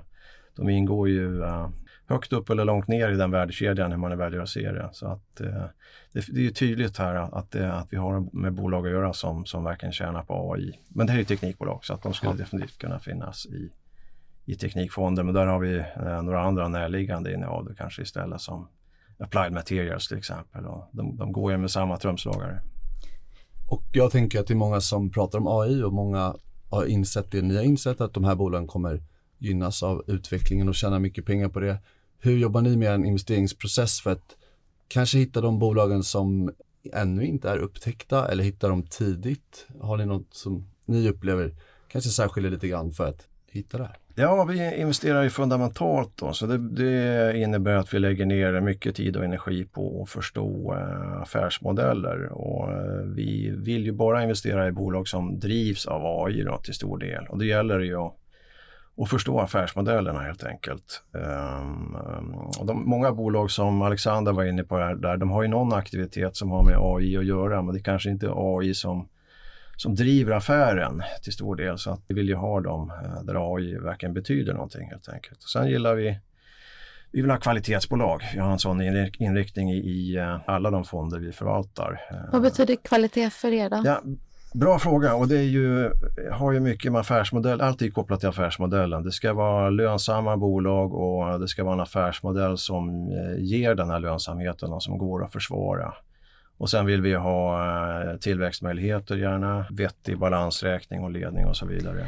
de 0.56 0.70
ingår 0.70 1.10
ju 1.10 1.44
eh, 1.44 1.70
högt 2.08 2.34
upp 2.34 2.50
eller 2.50 2.66
långt 2.66 2.88
ner 2.88 3.10
i 3.10 3.16
den 3.16 3.32
värdekedjan 3.32 3.92
hur 3.92 4.00
man 4.00 4.18
väljer 4.18 4.42
att 4.42 4.50
se 4.50 4.72
det. 4.72 4.90
Så 4.92 5.08
att, 5.08 5.42
eh, 5.42 5.66
det, 6.12 6.26
det, 6.28 6.48
är 6.48 6.52
tydligt 6.52 6.98
här 6.98 7.16
att, 7.16 7.56
att 7.56 7.88
vi 7.90 7.98
har 7.98 8.36
med 8.36 8.54
bolag 8.54 8.88
att 8.88 8.94
göra 8.94 9.14
som, 9.14 9.46
som 9.46 9.64
verkligen 9.64 9.94
tjänar 9.94 10.24
på 10.24 10.54
AI. 10.54 10.80
Men 10.88 11.08
det 11.08 11.14
här 11.14 11.20
är 11.20 11.24
teknikbolag 11.24 11.86
så 11.86 11.94
att 11.94 12.04
de 12.04 12.14
skulle 12.14 12.32
ja. 12.32 12.38
definitivt 12.38 12.78
kunna 12.78 13.00
finnas 13.00 13.46
i, 13.46 13.72
i 14.46 14.56
teknikfonden. 14.56 15.26
Men 15.26 15.36
där 15.36 15.46
har 15.46 15.60
vi 15.60 15.78
eh, 15.78 16.24
några 16.24 16.42
andra 16.42 16.68
närliggande 16.68 17.34
innehav 17.34 17.74
kanske 17.78 18.02
istället 18.02 18.42
som 18.42 18.68
Applied 19.18 19.54
Materials 19.54 20.08
till 20.08 20.18
exempel. 20.18 20.66
Och 20.66 20.90
de, 20.92 21.18
de 21.18 21.32
går 21.32 21.52
ju 21.52 21.58
med 21.58 21.72
samma 21.72 21.98
trumslagare. 21.98 22.62
Och 23.70 23.84
jag 23.92 24.12
tänker 24.12 24.40
att 24.40 24.48
det 24.48 24.54
är 24.54 24.56
många 24.56 24.82
som 24.82 25.12
pratar 25.12 25.40
om 25.40 25.48
AI 25.48 25.84
och 25.84 25.94
många 25.94 26.36
har 26.70 26.86
insett 26.86 27.32
det 27.32 27.42
ni 27.42 27.56
har 27.56 27.64
insett 27.64 28.02
att 28.02 28.14
de 28.14 28.24
här 28.24 28.36
bolagen 28.36 28.68
kommer 28.68 29.04
gynnas 29.38 29.84
av 29.84 30.04
utvecklingen 30.08 30.70
och 30.70 30.76
tjäna 30.76 31.00
mycket 31.00 31.26
pengar 31.26 31.50
på 31.50 31.60
det. 31.60 31.78
Hur 32.20 32.38
jobbar 32.38 32.62
ni 32.62 32.78
med 32.78 32.94
en 32.94 33.06
investeringsprocess 33.06 34.02
för 34.02 34.12
att 34.12 34.36
kanske 34.88 35.18
hitta 35.18 35.42
de 35.42 35.60
bolagen 35.60 36.04
som 36.04 36.52
ännu 36.94 37.26
inte 37.26 37.50
är 37.50 37.58
upptäckta 37.58 38.28
eller 38.28 38.44
hitta 38.44 38.68
dem 38.68 38.84
tidigt? 38.84 39.68
Har 39.82 39.98
ni 39.98 40.06
något 40.06 40.34
som 40.34 40.68
ni 40.86 41.10
upplever 41.10 41.56
kanske 41.88 42.10
särskiljer 42.10 42.52
lite 42.52 42.68
grann 42.68 42.92
för 42.92 43.10
att 43.10 43.28
hitta 43.54 43.78
det? 43.78 43.90
Ja, 44.16 44.44
vi 44.44 44.76
investerar 44.76 45.24
ju 45.24 45.30
fundamentalt 45.30 46.12
då, 46.16 46.34
så 46.34 46.46
det, 46.46 46.58
det, 46.58 47.38
innebär 47.38 47.76
att 47.76 47.94
vi 47.94 48.00
lägger 48.00 48.26
ner 48.26 48.62
mycket 48.62 48.96
tid 48.96 49.18
och 49.18 49.26
energi 49.26 49.66
på 49.66 50.02
att 50.04 50.10
förstå 50.10 50.74
eh, 50.74 51.22
affärsmodeller 51.22 52.32
och 52.32 52.72
eh, 52.72 53.02
vi 53.06 53.54
vill 53.58 53.86
ju 53.86 53.92
bara 53.92 54.24
investera 54.24 54.68
i 54.68 54.72
bolag 54.72 55.08
som 55.08 55.40
drivs 55.40 55.86
av 55.86 56.02
AI 56.06 56.44
då, 56.44 56.58
till 56.58 56.74
stor 56.74 56.98
del 56.98 57.28
och 57.30 57.40
det 57.40 57.46
gäller 57.46 57.80
ju 57.80 57.96
att 57.96 58.18
att 58.98 59.10
förstå 59.10 59.40
affärsmodellerna 59.40 60.20
helt 60.20 60.44
enkelt. 60.44 61.04
Um, 61.12 61.96
och 62.60 62.66
de, 62.66 62.90
många 62.90 63.12
bolag 63.12 63.52
som 63.52 63.82
Alexander 63.82 64.32
var 64.32 64.44
inne 64.44 64.64
på 64.64 64.78
här, 64.78 64.96
där, 64.96 65.18
de 65.18 65.32
har 65.32 65.42
ju 65.42 65.48
någon 65.48 65.74
aktivitet 65.74 66.36
som 66.36 66.52
har 66.52 66.64
med 66.64 66.78
AI 66.80 67.18
att 67.18 67.26
göra 67.26 67.62
men 67.62 67.76
det 67.76 67.82
kanske 67.82 68.10
inte 68.10 68.26
är 68.26 68.60
AI 68.60 68.74
som, 68.74 69.08
som 69.78 69.96
driver 69.96 70.32
affären 70.32 71.04
till 71.24 71.34
stor 71.34 71.56
del. 71.56 71.78
Så 71.78 71.92
att 71.92 72.02
vi 72.08 72.16
vill 72.16 72.28
ju 72.28 72.36
ha 72.36 72.62
dem 72.62 72.92
uh, 72.92 73.24
där 73.24 73.56
AI 73.56 73.78
verkligen 73.78 74.14
betyder 74.14 74.54
någonting 74.54 74.90
helt 74.90 75.10
enkelt. 75.10 75.44
Och 75.44 75.50
sen 75.50 75.68
gillar 75.68 75.96
vi 75.96 76.20
vi 77.12 77.22
vill 77.22 77.32
ha 77.32 77.38
kvalitetsbolag. 77.38 78.22
Vi 78.34 78.40
har 78.40 78.52
en 78.52 78.60
sån 78.60 78.82
inriktning 79.20 79.72
i, 79.72 80.18
uh, 80.20 80.40
alla 80.46 80.72
de 80.72 80.84
fonder 80.84 81.20
vi 81.20 81.32
förvaltar. 81.32 82.02
Vad 82.32 82.42
betyder 82.42 82.76
kvalitet 82.76 83.30
för 83.30 83.52
er 83.52 83.70
då? 83.70 83.82
Ja, 83.86 84.02
Bra 84.54 84.80
fråga 84.80 85.16
och 85.16 85.28
det 85.28 85.38
är 85.38 85.44
ju, 85.44 85.92
har 86.32 86.52
ju 86.52 86.60
mycket 86.60 86.92
med 86.92 87.00
affärsmodell, 87.00 87.62
allt 87.62 87.82
är 87.82 87.90
kopplat 87.90 88.20
till 88.20 88.30
affärsmodellen. 88.30 89.04
Det 89.04 89.12
ska 89.12 89.34
vara 89.34 89.70
lönsamma 89.70 90.38
bolag 90.38 90.94
och 90.94 91.40
det 91.40 91.48
ska 91.48 91.64
vara 91.64 91.74
en 91.74 91.80
affärsmodell 91.80 92.58
som 92.58 92.90
eh, 92.90 93.44
ger 93.44 93.76
den 93.76 93.90
här 93.90 94.00
lönsamheten 94.00 94.74
och 94.74 94.84
som 94.84 94.98
går 94.98 95.24
att 95.24 95.32
försvara. 95.32 95.94
Och 96.64 96.70
sen 96.70 96.86
vill 96.86 97.02
vi 97.02 97.14
ha 97.14 97.66
eh, 98.12 98.18
tillväxtmöjligheter 98.18 99.16
gärna, 99.16 99.66
vettig 99.72 100.18
balansräkning 100.18 101.04
och 101.04 101.12
ledning 101.12 101.46
och 101.46 101.58
så 101.58 101.66
vidare. 101.66 102.06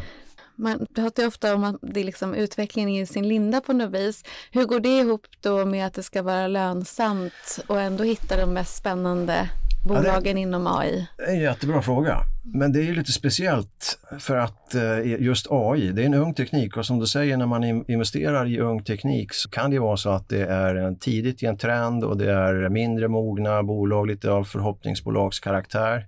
Man 0.56 0.86
pratar 0.96 1.28
ofta 1.28 1.56
om 1.56 1.64
att 1.64 1.76
det 1.82 2.00
är 2.00 2.04
liksom 2.04 2.34
utvecklingen 2.34 2.90
i 2.90 3.06
sin 3.06 3.28
linda 3.28 3.62
på 3.62 3.74
något 3.74 3.92
vis. 3.92 4.24
Hur 4.52 4.66
går 4.66 4.80
det 4.80 5.00
ihop 5.00 5.28
då 5.42 5.66
med 5.66 5.86
att 5.88 5.94
det 5.94 6.04
ska 6.04 6.22
vara 6.22 6.48
lönsamt 6.48 7.60
och 7.68 7.82
ändå 7.82 8.04
hitta 8.04 8.38
de 8.38 8.54
mest 8.54 8.76
spännande 8.76 9.50
bolagen 9.86 10.38
inom 10.38 10.68
AI? 10.68 11.08
Det 11.18 11.24
är 11.24 11.34
en 11.34 11.40
jättebra 11.40 11.82
fråga. 11.82 12.18
Men 12.44 12.74
det 12.74 12.88
är 12.88 12.94
lite 12.94 13.12
speciellt 13.12 14.00
för 14.20 14.38
att 14.38 14.76
eh, 14.76 15.22
just 15.22 15.48
AI, 15.50 15.92
det 15.92 16.02
är 16.02 16.06
en 16.06 16.14
ung 16.14 16.34
teknik 16.34 16.78
och 16.78 16.86
som 16.86 17.00
du 17.00 17.08
säger 17.08 17.38
när 17.38 17.46
man 17.46 17.64
investerar 17.64 18.48
i 18.48 18.60
ung 18.60 18.84
teknik 18.84 19.34
så 19.34 19.50
kan 19.50 19.72
det 19.72 19.80
vara 19.80 19.98
så 19.98 20.10
att 20.10 20.30
det 20.30 20.46
är 20.46 20.96
tidigt 21.00 21.44
i 21.44 21.46
en 21.46 21.58
trend 21.58 22.04
och 22.04 22.18
det 22.18 22.32
är 22.32 22.70
mindre 22.70 23.08
mogna 23.08 23.64
bolag, 23.64 24.08
lite 24.08 24.32
av 24.32 24.44
förhoppningsbolagskaraktär. 24.44 26.06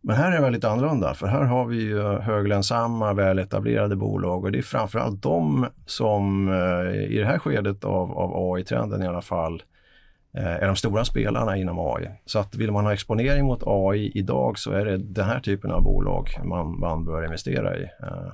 Men 0.00 0.16
här 0.16 0.32
är 0.32 0.36
det 0.36 0.42
väldigt 0.42 0.64
annorlunda, 0.64 1.14
för 1.14 1.26
här 1.26 1.44
har 1.44 1.66
vi 1.66 1.76
ju 1.76 2.02
höglönsamma, 2.02 3.12
väletablerade 3.12 3.96
bolag 3.96 4.44
och 4.44 4.52
det 4.52 4.58
är 4.58 4.62
framförallt 4.62 5.22
de 5.22 5.66
som 5.86 6.48
eh, 6.48 6.94
i 7.12 7.18
det 7.18 7.26
här 7.26 7.38
skedet 7.38 7.84
av, 7.84 8.18
av 8.18 8.52
AI-trenden 8.52 9.02
i 9.02 9.06
alla 9.06 9.22
fall 9.22 9.62
Eh, 10.38 10.46
är 10.46 10.66
de 10.66 10.76
stora 10.76 11.04
spelarna 11.04 11.56
inom 11.56 11.78
AI. 11.78 12.10
Så 12.26 12.38
att 12.38 12.54
vill 12.54 12.72
man 12.72 12.84
ha 12.84 12.92
exponering 12.92 13.44
mot 13.44 13.62
AI 13.66 14.12
idag 14.14 14.58
så 14.58 14.72
är 14.72 14.84
det 14.84 14.96
den 14.96 15.24
här 15.24 15.40
typen 15.40 15.70
av 15.70 15.82
bolag 15.82 16.28
man, 16.44 16.80
man 16.80 17.04
bör 17.04 17.24
investera 17.24 17.78
i. 17.78 17.82
Eh, 17.82 18.32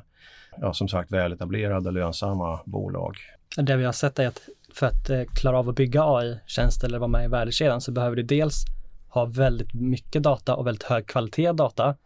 ja, 0.61 0.73
som 0.73 0.89
sagt 0.89 1.13
väletablerade, 1.13 1.91
lönsamma 1.91 2.61
bolag. 2.65 3.17
Det 3.57 3.77
vi 3.77 3.85
har 3.85 3.93
sett 3.93 4.19
är 4.19 4.27
att 4.27 4.41
för 4.73 4.87
att 4.87 5.11
eh, 5.11 5.23
klara 5.35 5.59
av 5.59 5.69
att 5.69 5.77
bygga 5.77 6.03
AI-tjänster 6.05 6.87
eller 6.87 6.99
vara 6.99 7.09
med 7.09 7.25
i 7.25 7.29
värdekedjan 7.29 7.81
så 7.81 7.93
behöver 7.93 8.17
du 8.17 8.23
dels 8.23 8.65
ha 9.09 9.25
väldigt 9.25 9.75
mycket 9.75 10.23
data 10.23 10.55
och 10.55 10.67
väldigt 10.67 10.83
hög 10.83 11.07
kvalitet 11.07 11.53
data, 11.53 11.97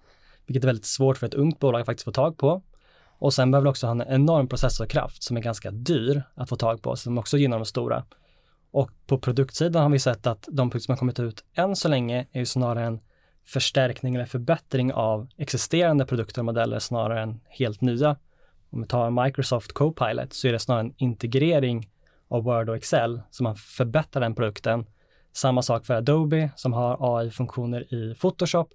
vilket 0.46 0.64
är 0.64 0.68
väldigt 0.68 0.84
svårt 0.84 1.16
för 1.16 1.26
ett 1.26 1.34
ungt 1.34 1.58
bolag 1.58 1.80
att 1.80 1.86
faktiskt 1.86 2.04
få 2.04 2.12
tag 2.12 2.38
på. 2.38 2.62
Och 3.18 3.34
sen 3.34 3.50
behöver 3.50 3.64
du 3.64 3.70
också 3.70 3.86
ha 3.86 3.92
en 3.92 4.04
enorm 4.08 4.48
processorkraft 4.48 5.22
som 5.22 5.36
är 5.36 5.40
ganska 5.40 5.70
dyr 5.70 6.22
att 6.34 6.48
få 6.48 6.56
tag 6.56 6.82
på, 6.82 6.96
som 6.96 7.18
också 7.18 7.38
gynnar 7.38 7.58
de 7.58 7.64
stora. 7.64 8.04
Och 8.70 8.90
på 9.06 9.18
produktsidan 9.18 9.82
har 9.82 9.90
vi 9.90 9.98
sett 9.98 10.26
att 10.26 10.48
de 10.52 10.70
produkter 10.70 10.84
som 10.84 10.92
har 10.92 10.98
kommit 10.98 11.20
ut 11.20 11.44
än 11.54 11.76
så 11.76 11.88
länge 11.88 12.26
är 12.32 12.38
ju 12.38 12.46
snarare 12.46 12.86
en 12.86 13.00
förstärkning 13.44 14.14
eller 14.14 14.24
förbättring 14.24 14.92
av 14.92 15.28
existerande 15.36 16.06
produkter 16.06 16.40
och 16.40 16.44
modeller 16.44 16.78
snarare 16.78 17.22
än 17.22 17.40
helt 17.48 17.80
nya. 17.80 18.16
Om 18.70 18.80
vi 18.80 18.86
tar 18.86 19.24
Microsoft 19.24 19.72
Copilot 19.72 20.32
så 20.32 20.48
är 20.48 20.52
det 20.52 20.58
snarare 20.58 20.80
en 20.84 20.94
integrering 20.96 21.88
av 22.28 22.42
Word 22.42 22.68
och 22.68 22.76
Excel 22.76 23.20
som 23.30 23.44
man 23.44 23.56
förbättrar 23.56 24.20
den 24.20 24.34
produkten 24.34 24.86
samma 25.32 25.62
sak 25.62 25.86
för 25.86 25.94
Adobe 25.94 26.50
som 26.56 26.72
har 26.72 27.18
AI-funktioner 27.18 27.94
i 27.94 28.14
Photoshop. 28.14 28.74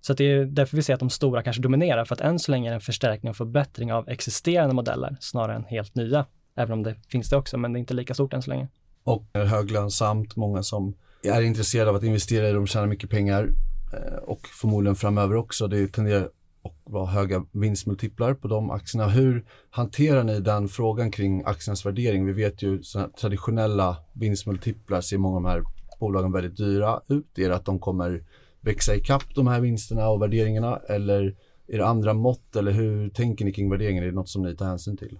Så 0.00 0.14
det 0.14 0.24
är 0.24 0.44
därför 0.44 0.76
vi 0.76 0.82
ser 0.82 0.94
att 0.94 1.00
de 1.00 1.10
stora 1.10 1.42
kanske 1.42 1.62
dominerar, 1.62 2.04
för 2.04 2.14
att 2.14 2.20
än 2.20 2.38
så 2.38 2.50
länge 2.50 2.68
är 2.68 2.70
det 2.70 2.74
en 2.74 2.80
förstärkning 2.80 3.30
och 3.30 3.36
förbättring 3.36 3.92
av 3.92 4.08
existerande 4.08 4.74
modeller 4.74 5.16
snarare 5.20 5.56
än 5.56 5.64
helt 5.64 5.94
nya. 5.94 6.26
Även 6.56 6.72
om 6.72 6.82
det 6.82 6.94
finns 7.08 7.30
det 7.30 7.36
också, 7.36 7.58
men 7.58 7.72
det 7.72 7.78
är 7.78 7.80
inte 7.80 7.94
lika 7.94 8.14
stort 8.14 8.34
än 8.34 8.42
så 8.42 8.50
länge. 8.50 8.68
Och 9.04 9.24
höglönsamt, 9.34 10.36
många 10.36 10.62
som 10.62 10.94
är 11.22 11.42
intresserade 11.42 11.90
av 11.90 11.96
att 11.96 12.02
investera 12.02 12.48
i 12.48 12.52
dem 12.52 12.66
tjänar 12.66 12.86
mycket 12.86 13.10
pengar 13.10 13.50
eh, 13.92 14.16
och 14.16 14.46
förmodligen 14.46 14.96
framöver 14.96 15.36
också. 15.36 15.68
Det 15.68 15.88
tenderar 15.88 16.24
att 16.64 16.72
vara 16.84 17.06
höga 17.06 17.44
vinstmultiplar 17.52 18.34
på 18.34 18.48
de 18.48 18.70
aktierna. 18.70 19.08
Hur 19.08 19.44
hanterar 19.70 20.24
ni 20.24 20.40
den 20.40 20.68
frågan 20.68 21.10
kring 21.10 21.42
aktiernas 21.46 21.86
värdering? 21.86 22.26
Vi 22.26 22.32
vet 22.32 22.62
ju 22.62 22.82
att 22.94 23.16
traditionella 23.16 23.96
vinstmultiplar 24.12 25.00
ser 25.00 25.18
många 25.18 25.36
av 25.36 25.42
de 25.42 25.48
här 25.48 25.62
bolagen 26.00 26.32
väldigt 26.32 26.56
dyra 26.56 27.00
ut? 27.08 27.38
Är 27.38 27.48
det 27.48 27.56
att 27.56 27.64
de 27.64 27.78
kommer 27.78 28.24
växa 28.60 28.94
ikapp 28.94 29.34
de 29.34 29.46
här 29.46 29.60
vinsterna 29.60 30.08
och 30.08 30.22
värderingarna 30.22 30.80
eller 30.88 31.36
är 31.66 31.78
det 31.78 31.86
andra 31.86 32.14
mått 32.14 32.56
eller 32.56 32.72
hur 32.72 33.08
tänker 33.08 33.44
ni 33.44 33.52
kring 33.52 33.70
värderingen? 33.70 34.02
Är 34.02 34.08
det 34.08 34.14
något 34.14 34.28
som 34.28 34.42
ni 34.42 34.56
tar 34.56 34.66
hänsyn 34.66 34.96
till? 34.96 35.18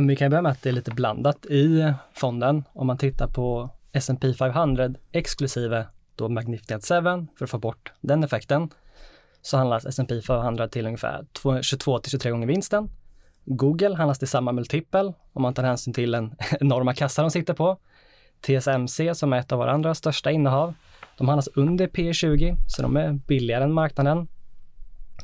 Vi 0.00 0.16
kan 0.16 0.30
börja 0.30 0.42
med 0.42 0.52
att 0.52 0.62
det 0.62 0.68
är 0.68 0.72
lite 0.72 0.90
blandat 0.90 1.46
i 1.46 1.92
fonden. 2.12 2.64
Om 2.72 2.86
man 2.86 2.98
tittar 2.98 3.26
på 3.26 3.70
S&P 3.92 4.34
500 4.34 4.94
exklusive 5.12 5.86
då 6.14 6.28
Magnificent 6.28 6.88
7 6.88 6.94
för 7.38 7.44
att 7.44 7.50
få 7.50 7.58
bort 7.58 7.92
den 8.00 8.24
effekten 8.24 8.70
så 9.42 9.56
handlas 9.56 9.86
S&P 9.86 10.22
500 10.22 10.68
till 10.68 10.86
ungefär 10.86 11.26
22 11.62 11.98
till 11.98 12.10
23 12.10 12.30
gånger 12.30 12.46
vinsten. 12.46 12.88
Google 13.44 13.96
handlas 13.96 14.18
till 14.18 14.28
samma 14.28 14.52
multipel 14.52 15.12
om 15.32 15.42
man 15.42 15.54
tar 15.54 15.62
hänsyn 15.62 15.94
till 15.94 16.10
den 16.10 16.34
enorma 16.60 16.94
kassa 16.94 17.22
de 17.22 17.30
sitter 17.30 17.54
på. 17.54 17.78
TSMC 18.40 19.14
som 19.14 19.32
är 19.32 19.38
ett 19.38 19.52
av 19.52 19.58
våra 19.58 19.72
andra 19.72 19.94
största 19.94 20.30
innehav, 20.30 20.74
de 21.18 21.28
handlas 21.28 21.48
under 21.54 21.86
P20, 21.86 22.56
så 22.68 22.82
de 22.82 22.96
är 22.96 23.12
billigare 23.12 23.64
än 23.64 23.72
marknaden. 23.72 24.28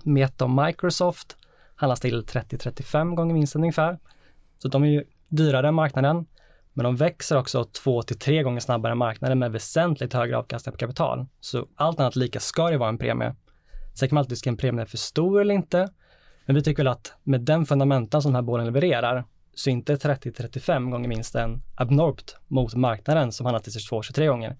Meta 0.03 0.45
och 0.45 0.51
Microsoft 0.51 1.37
handlas 1.75 2.01
till 2.01 2.25
30-35 2.25 3.15
gånger 3.15 3.35
vinsten 3.35 3.61
ungefär. 3.61 3.99
Så 4.63 4.69
de 4.69 4.85
är 4.85 4.89
ju 4.89 5.05
dyrare 5.29 5.69
än 5.69 5.75
marknaden, 5.75 6.27
men 6.73 6.85
de 6.85 6.97
växer 6.97 7.39
också 7.39 7.65
2 7.65 8.03
till 8.03 8.19
3 8.19 8.43
gånger 8.43 8.61
snabbare 8.61 8.93
än 8.93 8.99
marknaden 8.99 9.39
med 9.39 9.53
väsentligt 9.53 10.13
högre 10.13 10.37
avkastning 10.37 10.73
på 10.73 10.79
kapital. 10.79 11.27
Så 11.41 11.67
allt 11.75 12.01
annat 12.01 12.17
lika 12.17 12.41
ska 12.41 12.71
det 12.71 12.79
vara 12.79 12.89
en 12.89 12.99
premie. 12.99 13.35
Sen 13.95 14.09
kan 14.09 14.15
man 14.15 14.21
alltid 14.21 14.31
diskutera 14.31 14.53
en 14.53 14.57
premie 14.57 14.83
är 14.83 14.87
för 14.87 14.99
stor 14.99 15.41
eller 15.41 15.55
inte, 15.55 15.89
men 16.47 16.57
vi 16.57 16.63
tycker 16.63 16.83
väl 16.83 16.93
att 16.93 17.13
med 17.23 17.41
den 17.41 17.67
fundamentan 17.67 18.23
som 18.23 18.33
de 18.33 18.35
här 18.35 18.43
bolagen 18.43 18.73
levererar 18.73 19.25
så 19.55 19.71
inte 19.71 19.97
30-35 19.97 20.91
gånger 20.91 21.09
vinsten 21.09 21.63
abnormt 21.75 22.37
mot 22.49 22.75
marknaden 22.75 23.33
som 23.33 23.47
handlar 23.47 23.61
till 23.61 23.73
22-23 23.73 24.27
gånger. 24.27 24.51
Så 24.51 24.57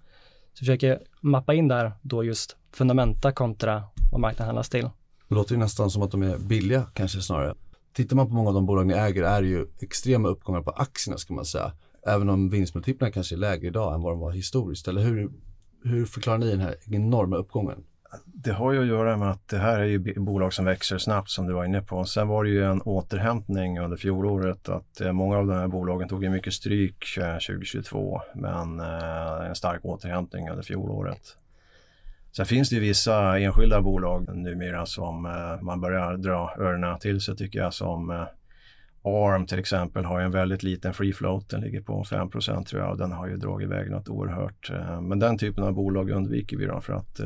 vi 0.53 0.59
försöker 0.59 0.99
mappa 1.21 1.53
in 1.53 1.67
där 1.67 1.91
då 2.01 2.23
just 2.23 2.57
fundamenta 2.73 3.31
kontra 3.31 3.83
vad 4.11 4.21
marknaden 4.21 4.47
handlas 4.47 4.69
till. 4.69 4.89
Det 5.29 5.35
låter 5.35 5.51
ju 5.51 5.59
nästan 5.59 5.89
som 5.89 6.01
att 6.01 6.11
de 6.11 6.23
är 6.23 6.37
billiga 6.37 6.85
kanske 6.93 7.21
snarare. 7.21 7.55
Tittar 7.93 8.15
man 8.15 8.27
på 8.27 8.33
många 8.33 8.49
av 8.49 8.55
de 8.55 8.65
bolag 8.65 8.87
ni 8.87 8.93
äger 8.93 9.23
är 9.23 9.41
det 9.41 9.47
ju 9.47 9.67
extrema 9.79 10.27
uppgångar 10.27 10.61
på 10.61 10.71
aktierna 10.71 11.17
ska 11.17 11.33
man 11.33 11.45
säga. 11.45 11.71
Även 12.07 12.29
om 12.29 12.49
vinstmultiplarna 12.49 13.11
kanske 13.11 13.35
är 13.35 13.37
lägre 13.37 13.67
idag 13.67 13.93
än 13.93 14.01
vad 14.01 14.13
de 14.13 14.19
var 14.19 14.31
historiskt. 14.31 14.87
Eller 14.87 15.01
hur, 15.01 15.31
hur 15.83 16.05
förklarar 16.05 16.37
ni 16.37 16.49
den 16.49 16.59
här 16.59 16.75
enorma 16.85 17.37
uppgången? 17.37 17.83
det 18.25 18.51
har 18.51 18.71
ju 18.71 18.81
att 18.81 18.87
göra 18.87 19.17
med 19.17 19.31
att 19.31 19.47
det 19.47 19.57
här 19.57 19.79
är 19.79 19.85
ju 19.85 20.19
bolag 20.19 20.53
som 20.53 20.65
växer 20.65 20.97
snabbt 20.97 21.29
som 21.29 21.47
du 21.47 21.53
var 21.53 21.65
inne 21.65 21.81
på. 21.81 22.05
Sen 22.05 22.27
var 22.27 22.43
det 22.43 22.49
ju 22.49 22.63
en 22.63 22.81
återhämtning 22.81 23.79
under 23.79 23.97
fjolåret 23.97 24.69
att 24.69 25.01
eh, 25.01 25.11
många 25.11 25.37
av 25.37 25.47
de 25.47 25.53
här 25.53 25.67
bolagen 25.67 26.09
tog 26.09 26.23
ju 26.23 26.29
mycket 26.29 26.53
stryk 26.53 27.17
eh, 27.17 27.33
2022 27.33 28.21
men 28.35 28.79
eh, 28.79 29.47
en 29.49 29.55
stark 29.55 29.85
återhämtning 29.85 30.49
under 30.49 30.63
fjolåret. 30.63 31.37
Sen 32.35 32.45
finns 32.45 32.69
det 32.69 32.79
vissa 32.79 33.39
enskilda 33.39 33.81
bolag 33.81 34.35
numera 34.37 34.85
som 34.85 35.25
eh, 35.25 35.61
man 35.61 35.81
börjar 35.81 36.17
dra 36.17 36.55
öronen 36.57 36.99
till 36.99 37.21
sig 37.21 37.35
tycker 37.35 37.59
jag 37.59 37.73
som 37.73 38.09
eh, 38.09 38.25
ARM 39.03 39.45
till 39.45 39.59
exempel 39.59 40.05
har 40.05 40.19
en 40.19 40.31
väldigt 40.31 40.63
liten 40.63 40.93
free 40.93 41.13
float, 41.13 41.49
den 41.49 41.61
ligger 41.61 41.81
på 41.81 42.03
5 42.03 42.29
tror 42.29 42.81
jag 42.81 42.91
och 42.91 42.97
den 42.97 43.11
har 43.11 43.27
ju 43.27 43.37
dragit 43.37 43.65
iväg 43.65 43.91
något 43.91 44.09
oerhört. 44.09 44.69
Eh, 44.69 45.01
men 45.01 45.19
den 45.19 45.37
typen 45.37 45.63
av 45.63 45.73
bolag 45.73 46.09
undviker 46.09 46.57
vi 46.57 46.65
då 46.65 46.81
för 46.81 46.93
att 46.93 47.19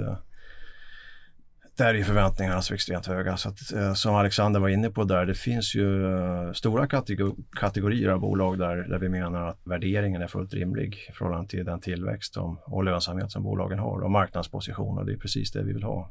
där 1.77 1.93
är 1.93 2.03
förväntningarna 2.03 2.61
så 2.61 2.73
extremt 2.73 3.05
höga. 3.05 3.37
Så 3.37 3.49
att, 3.49 3.73
eh, 3.73 3.93
som 3.93 4.15
Alexander 4.15 4.59
var 4.59 4.69
inne 4.69 4.89
på 4.89 5.03
där, 5.03 5.25
det 5.25 5.33
finns 5.33 5.75
ju 5.75 6.13
eh, 6.13 6.51
stora 6.51 6.87
kategorier 7.51 8.09
av 8.09 8.19
bolag 8.19 8.59
där, 8.59 8.75
där 8.75 8.99
vi 8.99 9.09
menar 9.09 9.47
att 9.47 9.59
värderingen 9.63 10.21
är 10.21 10.27
fullt 10.27 10.53
rimlig 10.53 11.05
i 11.09 11.11
förhållande 11.11 11.49
till 11.49 11.65
den 11.65 11.79
tillväxt 11.79 12.37
och, 12.37 12.83
lönsamhet 12.83 13.31
som 13.31 13.43
bolagen 13.43 13.79
har 13.79 13.99
och 13.99 14.11
marknadsposition 14.11 14.97
och 14.97 15.05
det 15.05 15.13
är 15.13 15.17
precis 15.17 15.51
det 15.51 15.63
vi 15.63 15.73
vill 15.73 15.83
ha. 15.83 16.09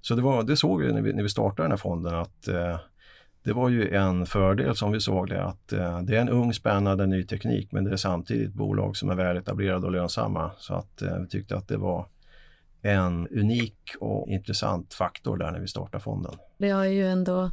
Så 0.00 0.14
det, 0.14 0.22
var, 0.22 0.42
det 0.42 0.56
såg 0.56 0.82
vi 0.82 0.92
när, 0.92 1.02
vi 1.02 1.12
när 1.12 1.22
vi 1.22 1.28
startade 1.28 1.62
den 1.62 1.72
här 1.72 1.76
fonden 1.76 2.14
att 2.14 2.48
eh, 2.48 2.78
det 3.44 3.52
var 3.52 3.68
ju 3.68 3.94
en 3.94 4.26
fördel 4.26 4.76
som 4.76 4.92
vi 4.92 5.00
såg 5.00 5.28
det 5.28 5.44
att 5.44 5.72
eh, 5.72 6.00
det 6.00 6.16
är 6.16 6.20
en 6.20 6.28
ung 6.28 6.52
spännande 6.52 7.06
ny 7.06 7.22
teknik 7.22 7.72
men 7.72 7.84
det 7.84 7.90
är 7.90 7.96
samtidigt 7.96 8.52
bolag 8.52 8.96
som 8.96 9.10
är 9.10 9.14
väletablerade 9.14 9.86
och 9.86 9.92
lönsamma 9.92 10.50
så 10.58 10.74
att 10.74 11.02
eh, 11.02 11.18
vi 11.18 11.28
tyckte 11.28 11.56
att 11.56 11.68
det 11.68 11.76
var 11.76 12.06
en 12.84 13.28
unik 13.28 13.78
och 14.00 14.28
intressant 14.28 14.94
faktor 14.94 15.36
där 15.36 15.50
när 15.50 15.60
vi 15.60 15.68
startar 15.68 15.98
fonden. 15.98 16.34
Det 16.58 16.70
har 16.70 16.84
ju 16.84 17.06
ändå 17.06 17.50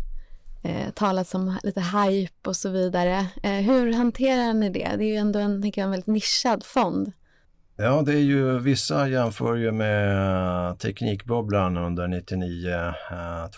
eh, 0.64 0.90
talats 0.96 1.36
om 1.36 1.58
lite 1.64 1.82
hype 1.82 2.50
och 2.50 2.56
så 2.56 2.70
vidare. 2.70 3.28
Eh, 3.44 3.52
hur 3.52 3.94
hanterar 3.94 4.54
ni 4.54 4.70
det? 4.70 4.96
Det 4.98 5.04
är 5.04 5.10
ju 5.10 5.16
ändå 5.16 5.40
en, 5.40 5.62
jag, 5.64 5.78
en 5.78 5.92
väldigt 5.92 6.08
nischad 6.08 6.64
fond. 6.64 7.12
Ja, 7.78 8.02
det 8.02 8.14
är 8.14 8.20
ju 8.20 8.60
vissa 8.60 9.08
jämför 9.08 9.56
ju 9.56 9.72
med 9.72 10.80
teknikbubblan 10.80 11.78
under 11.78 12.08
99, 12.08 12.76
eh, 13.12 13.50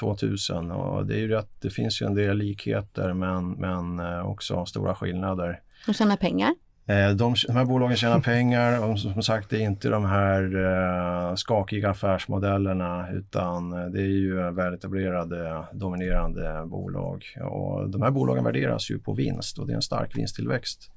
2000 0.00 0.70
och 0.70 1.06
det 1.06 1.14
är 1.14 1.18
ju 1.18 1.28
rätt, 1.28 1.50
det 1.60 1.70
finns 1.70 2.02
ju 2.02 2.06
en 2.06 2.14
del 2.14 2.36
likheter 2.36 3.12
men, 3.12 3.50
men 3.50 4.00
eh, 4.00 4.26
också 4.26 4.64
stora 4.66 4.94
skillnader. 4.94 5.60
De 5.86 5.94
tjänar 5.94 6.16
pengar? 6.16 6.54
Eh, 6.86 7.10
de, 7.10 7.34
de 7.46 7.56
här 7.56 7.64
bolagen 7.64 7.96
tjänar 7.96 8.20
pengar 8.20 8.84
och 8.84 9.00
som 9.00 9.22
sagt 9.22 9.50
det 9.50 9.56
är 9.56 9.60
inte 9.60 9.88
de 9.88 10.04
här 10.04 10.42
eh, 10.56 11.34
skakiga 11.34 11.90
affärsmodellerna 11.90 13.10
utan 13.10 13.72
eh, 13.72 13.86
det 13.86 14.00
är 14.00 14.06
ju 14.06 14.50
väletablerade 14.50 15.64
dominerande 15.72 16.66
bolag. 16.66 17.24
Och 17.44 17.90
de 17.90 18.02
här 18.02 18.10
bolagen 18.10 18.44
värderas 18.44 18.90
ju 18.90 18.98
på 18.98 19.14
vinst 19.14 19.58
och 19.58 19.66
det 19.66 19.72
är 19.72 19.76
en 19.76 19.82
stark 19.82 20.18
vinsttillväxt 20.18 20.90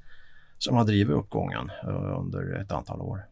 som 0.57 0.75
har 0.75 0.83
drivit 0.85 1.15
uppgången 1.15 1.71
under 2.17 2.61
ett 2.61 2.71
antal 2.71 3.01
år. 3.01 3.25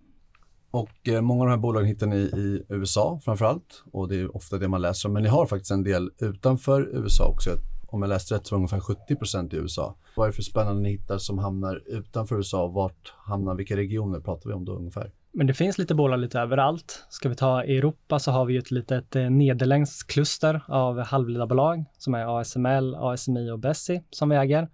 Och 0.71 0.89
många 1.21 1.41
av 1.41 1.47
de 1.47 1.51
här 1.51 1.57
bolagen 1.57 1.87
hittar 1.87 2.07
ni 2.07 2.17
i 2.17 2.65
USA 2.69 3.19
framförallt 3.25 3.83
och 3.91 4.09
det 4.09 4.15
är 4.15 4.35
ofta 4.35 4.57
det 4.57 4.67
man 4.67 4.81
läser 4.81 5.09
om. 5.09 5.13
Men 5.13 5.23
ni 5.23 5.29
har 5.29 5.45
faktiskt 5.45 5.71
en 5.71 5.83
del 5.83 6.11
utanför 6.19 6.89
USA 6.93 7.27
också 7.27 7.49
om 7.95 8.01
jag 8.01 8.09
läste 8.09 8.35
rätt 8.35 8.45
så 8.45 8.55
var 8.55 8.57
ungefär 8.57 8.79
70% 8.79 9.55
i 9.55 9.57
USA. 9.57 9.95
Vad 10.15 10.25
är 10.25 10.29
det 10.31 10.35
för 10.35 10.43
spännande 10.43 10.81
ni 10.81 10.89
hittar 10.89 11.17
som 11.17 11.39
hamnar 11.39 11.81
utanför 11.85 12.35
USA? 12.35 12.67
Vart 12.67 13.13
hamnar, 13.17 13.55
vilka 13.55 13.75
regioner 13.75 14.19
pratar 14.19 14.49
vi 14.49 14.53
om 14.53 14.65
då 14.65 14.75
ungefär? 14.75 15.11
Men 15.37 15.47
det 15.47 15.53
finns 15.53 15.77
lite 15.77 15.95
bolag 15.95 16.19
lite 16.19 16.39
överallt. 16.39 17.05
Ska 17.09 17.29
vi 17.29 17.35
ta 17.35 17.63
Europa 17.63 18.19
så 18.19 18.31
har 18.31 18.45
vi 18.45 18.57
ett 18.57 18.71
litet 18.71 19.15
eh, 19.15 19.29
nederländskt 19.29 20.11
kluster 20.11 20.61
av 20.67 20.99
halvledarbolag 20.99 21.85
som 21.97 22.13
är 22.13 22.39
ASML, 22.39 22.95
ASMI 22.95 23.51
och 23.51 23.59
Bessi 23.59 24.03
som 24.09 24.29
vi 24.29 24.35
äger. 24.35 24.69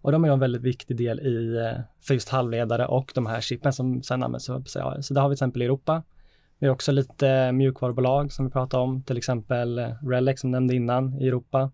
Och 0.00 0.12
de 0.12 0.24
är 0.24 0.28
en 0.28 0.38
väldigt 0.38 0.62
viktig 0.62 0.96
del 0.96 1.20
i, 1.20 1.56
eh, 1.56 1.80
för 2.00 2.14
just 2.14 2.28
halvledare 2.28 2.86
och 2.86 3.12
de 3.14 3.26
här 3.26 3.40
chippen 3.40 3.72
som 3.72 4.02
sen 4.02 4.22
används 4.22 4.46
för 4.46 4.62
AI. 4.74 5.02
Så 5.02 5.14
det 5.14 5.20
har 5.20 5.28
vi 5.28 5.32
till 5.32 5.36
exempel 5.36 5.62
i 5.62 5.64
Europa. 5.64 6.02
Vi 6.58 6.66
har 6.66 6.74
också 6.74 6.92
lite 6.92 7.28
eh, 7.28 7.52
mjukvarubolag 7.52 8.32
som 8.32 8.44
vi 8.44 8.50
pratade 8.50 8.82
om, 8.82 9.02
till 9.02 9.16
exempel 9.16 9.78
Relic 10.02 10.40
som 10.40 10.50
nämnde 10.50 10.74
innan 10.74 11.20
i 11.20 11.28
Europa. 11.28 11.70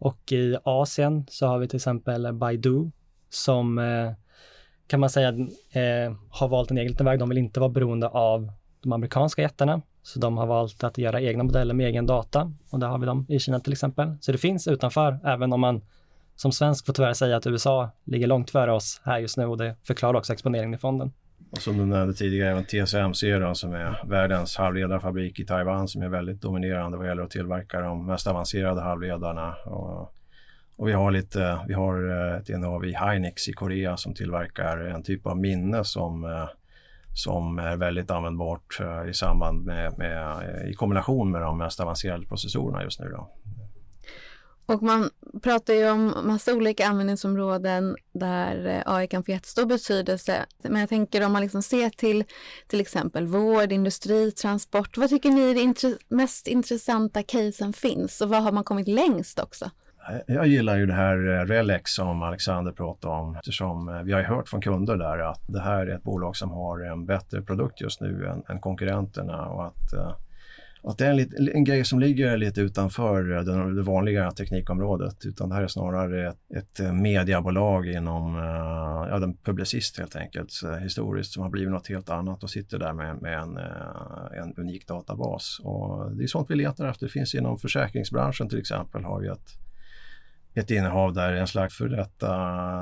Och 0.00 0.32
i 0.32 0.56
Asien 0.64 1.26
så 1.28 1.46
har 1.46 1.58
vi 1.58 1.68
till 1.68 1.76
exempel 1.76 2.32
Baidu 2.32 2.90
som 3.28 3.78
eh, 3.78 4.12
kan 4.86 5.00
man 5.00 5.10
säga 5.10 5.28
eh, 5.72 6.14
har 6.30 6.48
valt 6.48 6.70
en 6.70 6.78
egen 6.78 6.90
liten 6.90 7.06
väg. 7.06 7.18
De 7.18 7.28
vill 7.28 7.38
inte 7.38 7.60
vara 7.60 7.70
beroende 7.70 8.08
av 8.08 8.52
de 8.82 8.92
amerikanska 8.92 9.42
jättarna. 9.42 9.82
Så 10.02 10.18
de 10.18 10.36
har 10.36 10.46
valt 10.46 10.84
att 10.84 10.98
göra 10.98 11.20
egna 11.20 11.44
modeller 11.44 11.74
med 11.74 11.86
egen 11.86 12.06
data 12.06 12.52
och 12.70 12.78
där 12.78 12.88
har 12.88 12.98
vi 12.98 13.06
dem 13.06 13.26
i 13.28 13.38
Kina 13.38 13.60
till 13.60 13.72
exempel. 13.72 14.16
Så 14.20 14.32
det 14.32 14.38
finns 14.38 14.68
utanför, 14.68 15.18
även 15.24 15.52
om 15.52 15.60
man 15.60 15.82
som 16.36 16.52
svensk 16.52 16.86
får 16.86 16.92
tyvärr 16.92 17.12
säga 17.12 17.36
att 17.36 17.46
USA 17.46 17.90
ligger 18.04 18.26
långt 18.26 18.50
före 18.50 18.72
oss 18.72 19.00
här 19.04 19.18
just 19.18 19.36
nu 19.36 19.46
och 19.46 19.58
det 19.58 19.76
förklarar 19.82 20.18
också 20.18 20.32
exponeringen 20.32 20.74
i 20.74 20.78
fonden. 20.78 21.12
Och 21.50 21.58
som 21.58 21.78
du 21.78 21.86
nämnde 21.86 22.14
tidigare, 22.14 22.50
även 22.50 22.64
TSMC 22.64 23.38
då, 23.38 23.54
som 23.54 23.72
är 23.74 24.08
världens 24.08 24.56
halvledarfabrik 24.56 25.40
i 25.40 25.46
Taiwan 25.46 25.88
som 25.88 26.02
är 26.02 26.08
väldigt 26.08 26.40
dominerande 26.40 26.98
vad 26.98 27.06
gäller 27.06 27.22
att 27.22 27.30
tillverka 27.30 27.80
de 27.80 28.06
mest 28.06 28.26
avancerade 28.26 28.80
halvledarna. 28.80 29.54
Och, 29.64 30.14
och 30.76 30.88
vi 30.88 30.92
har 30.92 31.10
lite, 31.10 31.58
vi 31.68 31.74
har 31.74 32.10
eh, 32.10 32.40
ett 32.40 32.48
innehav 32.48 32.84
i 32.84 32.96
Hynix 32.96 33.48
i 33.48 33.52
Korea 33.52 33.96
som 33.96 34.14
tillverkar 34.14 34.78
en 34.78 35.02
typ 35.02 35.26
av 35.26 35.38
minne 35.38 35.84
som 35.84 36.24
eh, 36.24 36.48
som 37.14 37.58
är 37.58 37.76
väldigt 37.76 38.10
användbart 38.10 38.80
eh, 38.80 39.10
i 39.10 39.14
samband 39.14 39.64
med, 39.64 39.98
med, 39.98 40.68
i 40.70 40.74
kombination 40.74 41.30
med 41.30 41.42
de 41.42 41.58
mest 41.58 41.80
avancerade 41.80 42.26
processorerna 42.26 42.82
just 42.82 43.00
nu. 43.00 43.08
Då. 43.08 43.30
Och 44.70 44.82
man 44.82 45.10
pratar 45.42 45.74
ju 45.74 45.90
om 45.90 46.14
massa 46.24 46.54
olika 46.54 46.86
användningsområden 46.86 47.96
där 48.12 48.66
eh, 48.66 48.92
AI 48.94 49.06
kan 49.06 49.24
få 49.24 49.30
jättestor 49.30 49.66
betydelse. 49.66 50.46
Men 50.62 50.80
jag 50.80 50.88
tänker 50.88 51.26
om 51.26 51.32
man 51.32 51.42
liksom 51.42 51.62
ser 51.62 51.90
till 51.90 52.24
till 52.66 52.80
exempel 52.80 53.26
vård, 53.26 53.72
industri, 53.72 54.32
transport. 54.32 54.96
Vad 54.96 55.08
tycker 55.08 55.30
ni 55.30 55.50
är 55.50 55.54
det 55.54 55.60
intre 55.60 55.94
mest 56.08 56.46
intressanta 56.46 57.22
casen 57.22 57.72
finns 57.72 58.20
och 58.20 58.28
vad 58.28 58.42
har 58.42 58.52
man 58.52 58.64
kommit 58.64 58.88
längst 58.88 59.38
också? 59.38 59.70
Eh, 60.10 60.34
jag 60.34 60.46
gillar 60.46 60.76
ju 60.76 60.86
det 60.86 60.94
här 60.94 61.40
eh, 61.40 61.44
Relex 61.44 61.92
som 61.92 62.22
Alexander 62.22 62.72
pratade 62.72 63.14
om 63.14 63.36
eftersom 63.36 64.02
vi 64.04 64.12
har 64.12 64.22
hört 64.22 64.48
från 64.48 64.62
kunder 64.62 64.96
där 64.96 65.18
att 65.18 65.42
det 65.46 65.60
här 65.60 65.86
är 65.86 65.94
ett 65.94 66.02
bolag 66.02 66.36
som 66.36 66.50
har 66.50 66.80
en 66.80 67.06
bättre 67.06 67.42
produkt 67.42 67.80
just 67.80 68.00
nu 68.00 68.26
än, 68.26 68.42
än 68.48 68.60
konkurrenterna 68.60 69.46
och 69.46 69.66
att 69.66 69.92
att 70.82 70.98
det 70.98 71.06
är 71.06 71.10
en, 71.10 71.48
en, 71.54 71.64
grej 71.64 71.84
som 71.84 72.00
ligger 72.00 72.36
lite 72.36 72.60
utanför 72.60 73.22
det, 73.22 73.74
det 73.74 73.82
vanliga 73.82 74.30
teknikområdet 74.30 75.26
utan 75.26 75.48
det 75.48 75.54
här 75.54 75.62
är 75.62 75.68
snarare 75.68 76.28
ett, 76.28 76.38
ett 76.56 76.80
eh, 76.80 76.92
mediebolag 76.92 77.86
inom, 77.86 78.36
eh, 78.36 79.10
ja, 79.10 79.18
den 79.18 79.36
publicist 79.36 79.98
helt 79.98 80.16
enkelt, 80.16 80.50
historiskt 80.82 81.32
som 81.32 81.42
har 81.42 81.50
blivit 81.50 81.70
något 81.70 81.88
helt 81.88 82.10
annat 82.10 82.42
och 82.42 82.50
sitter 82.50 82.78
där 82.78 82.92
med, 82.92 83.22
med 83.22 83.38
en, 83.38 83.56
eh, 83.56 84.42
en 84.42 84.54
unik 84.56 84.86
databas. 84.86 85.60
Och 85.62 86.16
det 86.16 86.22
är 86.22 86.26
sånt 86.26 86.50
vi 86.50 86.54
letar 86.54 86.88
efter. 86.88 87.06
Det 87.06 87.12
finns 87.12 87.34
inom 87.34 87.58
försäkringsbranschen 87.58 88.48
till 88.48 88.58
exempel 88.58 89.04
har 89.04 89.20
vi 89.20 89.28
ett, 89.28 89.50
ett 90.54 90.70
innehav 90.70 91.12
där 91.12 91.32
en 91.32 91.46
slags 91.46 91.76
för 91.76 91.88
detta 91.88 92.32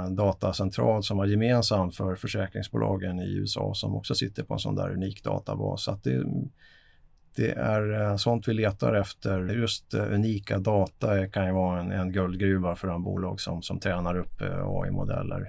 datacentral 0.08 1.02
som 1.02 1.18
var 1.18 1.26
gemensam 1.26 1.90
för 1.90 2.16
försäkringsbolagen 2.16 3.20
i 3.20 3.34
USA 3.34 3.74
som 3.74 3.94
också 3.94 4.14
sitter 4.14 4.42
på 4.42 4.54
en 4.54 4.60
sån 4.60 4.74
där 4.74 4.90
unik 4.90 5.24
databas. 5.24 5.82
Så 5.82 5.90
att 5.90 6.04
det, 6.04 6.24
det 7.38 7.52
är 7.52 8.00
eh, 8.00 8.16
sånt 8.16 8.48
vi 8.48 8.54
letar 8.54 8.94
efter. 8.94 9.48
Just 9.48 9.94
eh, 9.94 10.12
unika 10.12 10.58
data 10.58 11.26
kan 11.28 11.46
ju 11.46 11.52
vara 11.52 11.80
en, 11.80 11.92
en 11.92 12.12
guldgruva 12.12 12.76
för 12.76 12.88
en 12.88 13.02
bolag 13.02 13.40
som, 13.40 13.62
som 13.62 13.80
tränar 13.80 14.18
upp 14.18 14.40
eh, 14.40 14.66
AI-modeller. 14.66 15.46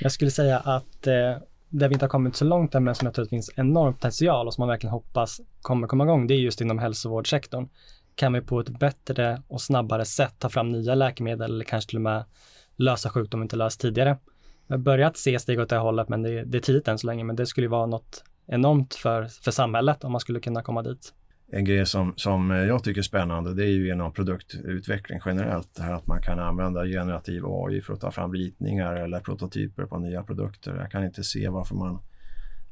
Jag 0.00 0.12
skulle 0.12 0.30
säga 0.30 0.58
att 0.58 1.06
eh, 1.06 1.36
där 1.68 1.88
vi 1.88 1.92
inte 1.92 2.04
har 2.04 2.10
kommit 2.10 2.36
så 2.36 2.44
långt 2.44 2.74
än 2.74 2.84
men 2.84 2.94
som 2.94 3.06
jag 3.06 3.14
tror 3.14 3.22
att 3.22 3.30
det 3.30 3.36
finns 3.36 3.50
enorm 3.56 3.94
potential 3.94 4.46
och 4.46 4.54
som 4.54 4.62
man 4.62 4.68
verkligen 4.68 4.92
hoppas 4.92 5.40
kommer 5.62 5.86
komma 5.86 6.04
igång, 6.04 6.26
det 6.26 6.34
är 6.34 6.38
just 6.38 6.60
inom 6.60 6.78
hälsovårdssektorn. 6.78 7.68
Kan 8.14 8.32
vi 8.32 8.40
på 8.40 8.60
ett 8.60 8.68
bättre 8.68 9.42
och 9.48 9.60
snabbare 9.60 10.04
sätt 10.04 10.34
ta 10.38 10.48
fram 10.48 10.68
nya 10.68 10.94
läkemedel 10.94 11.50
eller 11.50 11.64
kanske 11.64 11.88
till 11.88 11.98
och 11.98 12.02
med 12.02 12.24
lösa 12.76 13.10
sjukdom 13.10 13.42
inte 13.42 13.56
löst 13.56 13.80
tidigare. 13.80 14.16
Vi 14.66 14.74
har 14.74 14.78
börjat 14.78 15.16
se 15.16 15.38
steg 15.38 15.60
åt 15.60 15.68
det 15.68 15.76
hållet 15.76 16.08
men 16.08 16.22
det, 16.22 16.44
det 16.44 16.58
är 16.58 16.62
tidigt 16.62 16.88
än 16.88 16.98
så 16.98 17.06
länge 17.06 17.24
men 17.24 17.36
det 17.36 17.46
skulle 17.46 17.68
vara 17.68 17.86
något 17.86 18.24
enormt 18.48 18.94
för, 18.94 19.24
för 19.24 19.50
samhället 19.50 20.04
om 20.04 20.12
man 20.12 20.20
skulle 20.20 20.40
kunna 20.40 20.62
komma 20.62 20.82
dit. 20.82 21.14
En 21.50 21.64
grej 21.64 21.86
som, 21.86 22.12
som 22.16 22.50
jag 22.50 22.84
tycker 22.84 23.00
är 23.00 23.02
spännande 23.02 23.54
det 23.54 23.64
är 23.64 23.70
ju 23.70 23.92
inom 23.92 24.12
produktutveckling 24.12 25.20
generellt. 25.26 25.74
Det 25.74 25.82
här 25.82 25.94
att 25.94 26.06
man 26.06 26.22
kan 26.22 26.38
använda 26.38 26.84
generativ 26.84 27.42
AI 27.46 27.80
för 27.80 27.94
att 27.94 28.00
ta 28.00 28.10
fram 28.10 28.32
ritningar 28.32 28.96
eller 28.96 29.20
prototyper 29.20 29.86
på 29.86 29.98
nya 29.98 30.22
produkter. 30.22 30.76
Jag 30.76 30.90
kan 30.90 31.04
inte 31.04 31.24
se 31.24 31.48
varför 31.48 31.74
man, 31.74 31.98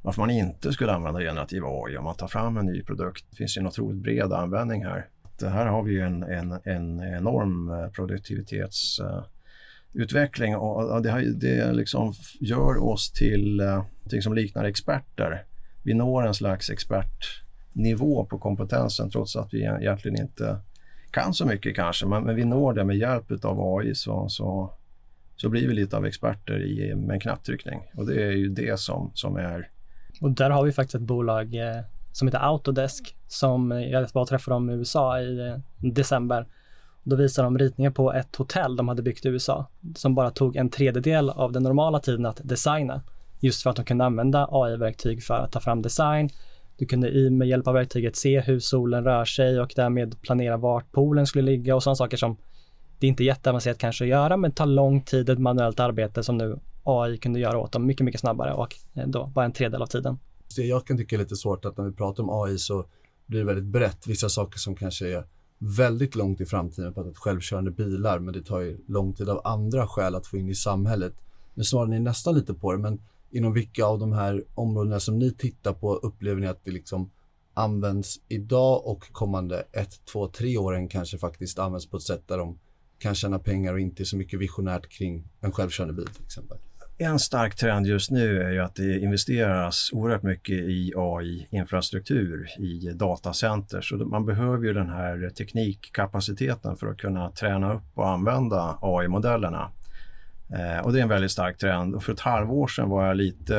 varför 0.02 0.22
man 0.22 0.30
inte 0.30 0.72
skulle 0.72 0.92
använda 0.92 1.20
generativ 1.20 1.62
AI 1.64 1.96
om 1.96 2.04
man 2.04 2.16
tar 2.16 2.28
fram 2.28 2.56
en 2.56 2.66
ny 2.66 2.82
produkt. 2.82 3.24
Det 3.30 3.36
finns 3.36 3.56
ju 3.56 3.60
en 3.60 3.66
otroligt 3.66 4.02
bred 4.02 4.32
användning 4.32 4.84
här. 4.84 5.06
Det 5.38 5.48
här 5.48 5.66
har 5.66 5.82
vi 5.82 5.92
ju 5.92 6.00
en, 6.00 6.22
en, 6.22 6.60
en 6.64 7.00
enorm 7.00 7.70
eh, 7.70 7.88
produktivitetsutveckling 7.88 10.52
eh, 10.52 10.58
och 10.58 11.02
det, 11.02 11.32
det 11.32 11.72
liksom 11.72 12.14
gör 12.40 12.84
oss 12.84 13.12
till 13.12 13.60
eh, 13.60 13.66
någonting 13.66 14.22
som 14.22 14.34
liknar 14.34 14.64
experter 14.64 15.44
vi 15.86 15.94
når 15.94 16.26
en 16.26 16.34
slags 16.34 16.70
expertnivå 16.70 18.24
på 18.24 18.38
kompetensen 18.38 19.10
trots 19.10 19.36
att 19.36 19.54
vi 19.54 19.62
egentligen 19.62 20.20
inte 20.20 20.60
kan 21.10 21.34
så 21.34 21.46
mycket 21.46 21.76
kanske. 21.76 22.06
Men, 22.06 22.22
men 22.22 22.36
vi 22.36 22.44
når 22.44 22.72
det 22.72 22.84
med 22.84 22.96
hjälp 22.96 23.44
av 23.44 23.76
AI 23.76 23.94
så, 23.94 24.28
så, 24.28 24.70
så 25.36 25.48
blir 25.48 25.68
vi 25.68 25.74
lite 25.74 25.96
av 25.96 26.06
experter 26.06 26.64
i, 26.64 26.94
med 26.94 27.14
en 27.14 27.20
knapptryckning. 27.20 27.80
Och 27.94 28.06
det 28.06 28.22
är 28.22 28.30
ju 28.30 28.48
det 28.48 28.80
som, 28.80 29.10
som 29.14 29.36
är... 29.36 29.70
Och 30.20 30.30
där 30.30 30.50
har 30.50 30.64
vi 30.64 30.72
faktiskt 30.72 30.94
ett 30.94 31.00
bolag 31.00 31.54
eh, 31.54 31.82
som 32.12 32.28
heter 32.28 32.38
Autodesk 32.38 33.16
som 33.26 33.70
jag 33.70 34.08
var 34.12 34.22
och 34.22 34.28
träffade 34.28 34.54
dem 34.54 34.70
i 34.70 34.72
USA 34.72 35.20
i 35.20 35.48
eh, 35.48 35.56
december. 35.92 36.46
Då 37.02 37.16
visade 37.16 37.46
de 37.46 37.58
ritningar 37.58 37.90
på 37.90 38.12
ett 38.12 38.36
hotell 38.36 38.76
de 38.76 38.88
hade 38.88 39.02
byggt 39.02 39.24
i 39.24 39.28
USA 39.28 39.66
som 39.96 40.14
bara 40.14 40.30
tog 40.30 40.56
en 40.56 40.68
tredjedel 40.68 41.30
av 41.30 41.52
den 41.52 41.62
normala 41.62 41.98
tiden 41.98 42.26
att 42.26 42.40
designa. 42.44 43.02
Just 43.40 43.62
för 43.62 43.70
att 43.70 43.76
de 43.76 43.84
kunde 43.84 44.04
använda 44.04 44.48
AI-verktyg 44.50 45.22
för 45.22 45.34
att 45.34 45.52
ta 45.52 45.60
fram 45.60 45.82
design. 45.82 46.30
Du 46.76 46.86
kunde 46.86 47.08
i 47.08 47.30
med 47.30 47.48
hjälp 47.48 47.66
av 47.66 47.74
verktyget 47.74 48.16
se 48.16 48.40
hur 48.40 48.60
solen 48.60 49.04
rör 49.04 49.24
sig 49.24 49.60
och 49.60 49.72
därmed 49.76 50.22
planera 50.22 50.56
vart 50.56 50.92
polen 50.92 51.26
skulle 51.26 51.50
ligga 51.50 51.76
och 51.76 51.82
sådana 51.82 51.96
saker 51.96 52.16
som 52.16 52.36
det 52.98 53.06
är 53.06 53.08
inte 53.08 53.24
jätteavancerat 53.24 53.78
kanske 53.78 54.04
att 54.04 54.08
göra 54.08 54.36
men 54.36 54.52
tar 54.52 54.66
lång 54.66 55.00
tid 55.00 55.30
ett 55.30 55.38
manuellt 55.38 55.80
arbete 55.80 56.22
som 56.22 56.38
nu 56.38 56.58
AI 56.84 57.18
kunde 57.18 57.40
göra 57.40 57.58
åt 57.58 57.72
dem 57.72 57.86
mycket, 57.86 58.04
mycket 58.04 58.20
snabbare 58.20 58.52
och 58.52 58.74
eh, 58.94 59.08
då 59.08 59.26
bara 59.26 59.44
en 59.44 59.52
tredjedel 59.52 59.82
av 59.82 59.86
tiden. 59.86 60.18
Det 60.56 60.62
jag 60.62 60.86
kan 60.86 60.96
tycka 60.96 61.16
är 61.16 61.20
lite 61.20 61.36
svårt 61.36 61.64
att 61.64 61.76
när 61.76 61.84
vi 61.84 61.92
pratar 61.92 62.22
om 62.22 62.30
AI 62.30 62.58
så 62.58 62.84
blir 63.26 63.40
det 63.40 63.46
väldigt 63.46 63.64
brett. 63.64 64.06
Vissa 64.06 64.28
saker 64.28 64.58
som 64.58 64.76
kanske 64.76 65.08
är 65.08 65.24
väldigt 65.58 66.14
långt 66.14 66.40
i 66.40 66.46
framtiden, 66.46 66.94
på 66.94 67.00
att 67.00 67.16
självkörande 67.16 67.70
bilar, 67.70 68.18
men 68.18 68.34
det 68.34 68.42
tar 68.42 68.60
ju 68.60 68.78
lång 68.88 69.12
tid 69.12 69.28
av 69.28 69.40
andra 69.44 69.86
skäl 69.86 70.14
att 70.14 70.26
få 70.26 70.36
in 70.36 70.48
i 70.48 70.54
samhället. 70.54 71.12
Nu 71.54 71.64
svarar 71.64 71.86
ni 71.86 72.00
nästan 72.00 72.34
lite 72.34 72.54
på 72.54 72.72
det, 72.72 72.78
men 72.78 73.00
inom 73.30 73.52
vilka 73.52 73.84
av 73.84 73.98
de 73.98 74.12
här 74.12 74.44
områdena 74.54 75.00
som 75.00 75.18
ni 75.18 75.30
tittar 75.34 75.72
på 75.72 75.94
upplever 75.94 76.40
ni 76.40 76.46
att 76.46 76.64
det 76.64 76.70
liksom 76.70 77.10
används 77.54 78.20
idag 78.28 78.86
och 78.86 79.12
kommande 79.12 79.64
ett, 79.72 80.04
två, 80.12 80.28
tre 80.28 80.58
åren 80.58 80.88
kanske 80.88 81.18
faktiskt 81.18 81.58
används 81.58 81.90
på 81.90 81.96
ett 81.96 82.02
sätt 82.02 82.28
där 82.28 82.38
de 82.38 82.58
kan 82.98 83.14
tjäna 83.14 83.38
pengar 83.38 83.72
och 83.72 83.80
inte 83.80 84.04
så 84.04 84.16
mycket 84.16 84.40
visionärt 84.40 84.88
kring 84.88 85.28
en 85.40 85.52
självkörande 85.52 85.94
bil 85.94 86.06
till 86.06 86.24
exempel? 86.24 86.58
En 86.98 87.18
stark 87.18 87.56
trend 87.56 87.86
just 87.86 88.10
nu 88.10 88.42
är 88.42 88.50
ju 88.50 88.60
att 88.60 88.74
det 88.74 88.98
investeras 88.98 89.90
oerhört 89.92 90.22
mycket 90.22 90.54
i 90.54 90.92
AI-infrastruktur 90.96 92.48
i 92.58 92.92
datacenter. 92.94 93.80
Så 93.80 93.96
man 93.96 94.26
behöver 94.26 94.66
ju 94.66 94.72
den 94.72 94.88
här 94.88 95.30
teknikkapaciteten 95.30 96.76
för 96.76 96.86
att 96.86 96.98
kunna 96.98 97.30
träna 97.30 97.74
upp 97.74 97.82
och 97.94 98.08
använda 98.08 98.78
AI-modellerna. 98.80 99.70
Eh, 100.52 100.84
och 100.84 100.92
det 100.92 100.98
är 100.98 101.02
en 101.02 101.08
väldigt 101.08 101.30
stark 101.30 101.58
trend. 101.58 101.94
Och 101.94 102.02
för 102.02 102.12
ett 102.12 102.20
halvår 102.20 102.66
sedan 102.66 102.88
var 102.88 103.06
jag 103.06 103.16
lite 103.16 103.58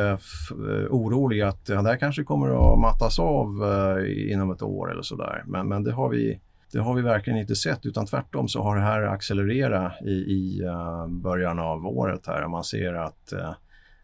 eh, 0.51 0.87
orolig 0.89 1.41
att 1.41 1.65
det 1.65 1.75
här 1.75 1.97
kanske 1.97 2.23
kommer 2.23 2.73
att 2.73 2.79
mattas 2.79 3.19
av 3.19 3.47
eh, 3.63 4.31
inom 4.31 4.51
ett 4.51 4.61
år 4.61 4.91
eller 4.91 5.01
sådär. 5.01 5.43
Men, 5.47 5.67
men 5.67 5.83
det, 5.83 5.91
har 5.91 6.09
vi, 6.09 6.39
det 6.71 6.79
har 6.79 6.93
vi 6.93 7.01
verkligen 7.01 7.39
inte 7.39 7.55
sett 7.55 7.85
utan 7.85 8.05
tvärtom 8.05 8.47
så 8.47 8.63
har 8.63 8.75
det 8.75 8.81
här 8.81 9.01
accelererat 9.01 10.01
i, 10.01 10.11
i 10.11 10.63
uh, 10.65 11.07
början 11.07 11.59
av 11.59 11.87
året 11.87 12.27
här. 12.27 12.47
Man 12.47 12.63
ser 12.63 12.93
att 12.93 13.33
uh, 13.33 13.51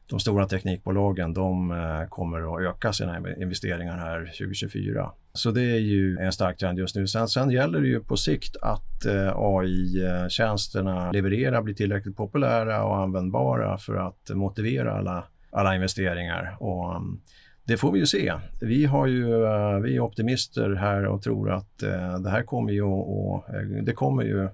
de 0.10 0.20
stora 0.20 0.48
teknikbolagen 0.48 1.34
de 1.34 1.72
uh, 1.72 2.08
kommer 2.10 2.56
att 2.56 2.62
öka 2.62 2.94
sina 2.94 3.34
investeringar 3.38 3.98
här 3.98 4.20
2024. 4.26 5.12
Så 5.36 5.52
det 5.52 5.62
är 5.62 5.80
ju 5.80 6.18
en 6.18 6.32
stark 6.32 6.58
trend 6.58 6.80
just 6.80 6.96
nu. 6.96 7.08
Sen, 7.08 7.28
sen 7.28 7.50
gäller 7.52 7.82
det 7.82 7.88
ju 7.88 8.00
på 8.00 8.18
sikt 8.18 8.56
att 8.62 9.06
eh, 9.06 9.32
AI-tjänsterna 9.36 11.12
levererar, 11.12 11.62
blir 11.62 11.74
tillräckligt 11.76 12.18
populära 12.18 12.84
och 12.84 12.98
användbara 12.98 13.78
för 13.78 13.96
att 13.96 14.30
motivera 14.30 14.94
alla, 14.94 15.24
alla 15.52 15.76
investeringar. 15.76 16.58
Och, 16.60 16.96
um, 16.96 17.22
Det 17.66 17.78
får 17.78 17.92
vi 17.92 18.00
ju 18.00 18.06
se. 18.06 18.34
Vi, 18.62 18.86
har 18.86 19.08
ju, 19.08 19.44
eh, 19.46 19.80
vi 19.80 19.96
är 19.96 20.00
optimister 20.00 20.70
här 20.70 21.06
och 21.06 21.22
tror 21.22 21.52
att 21.52 21.84
eh, 21.84 22.20
det 22.20 22.30
här 22.30 22.44
kommer 22.44 22.74
ju 22.74 22.82
och 22.84 23.50
eh, 23.50 23.84
det 23.84 23.94
kommer 23.94 24.24
ju 24.24 24.50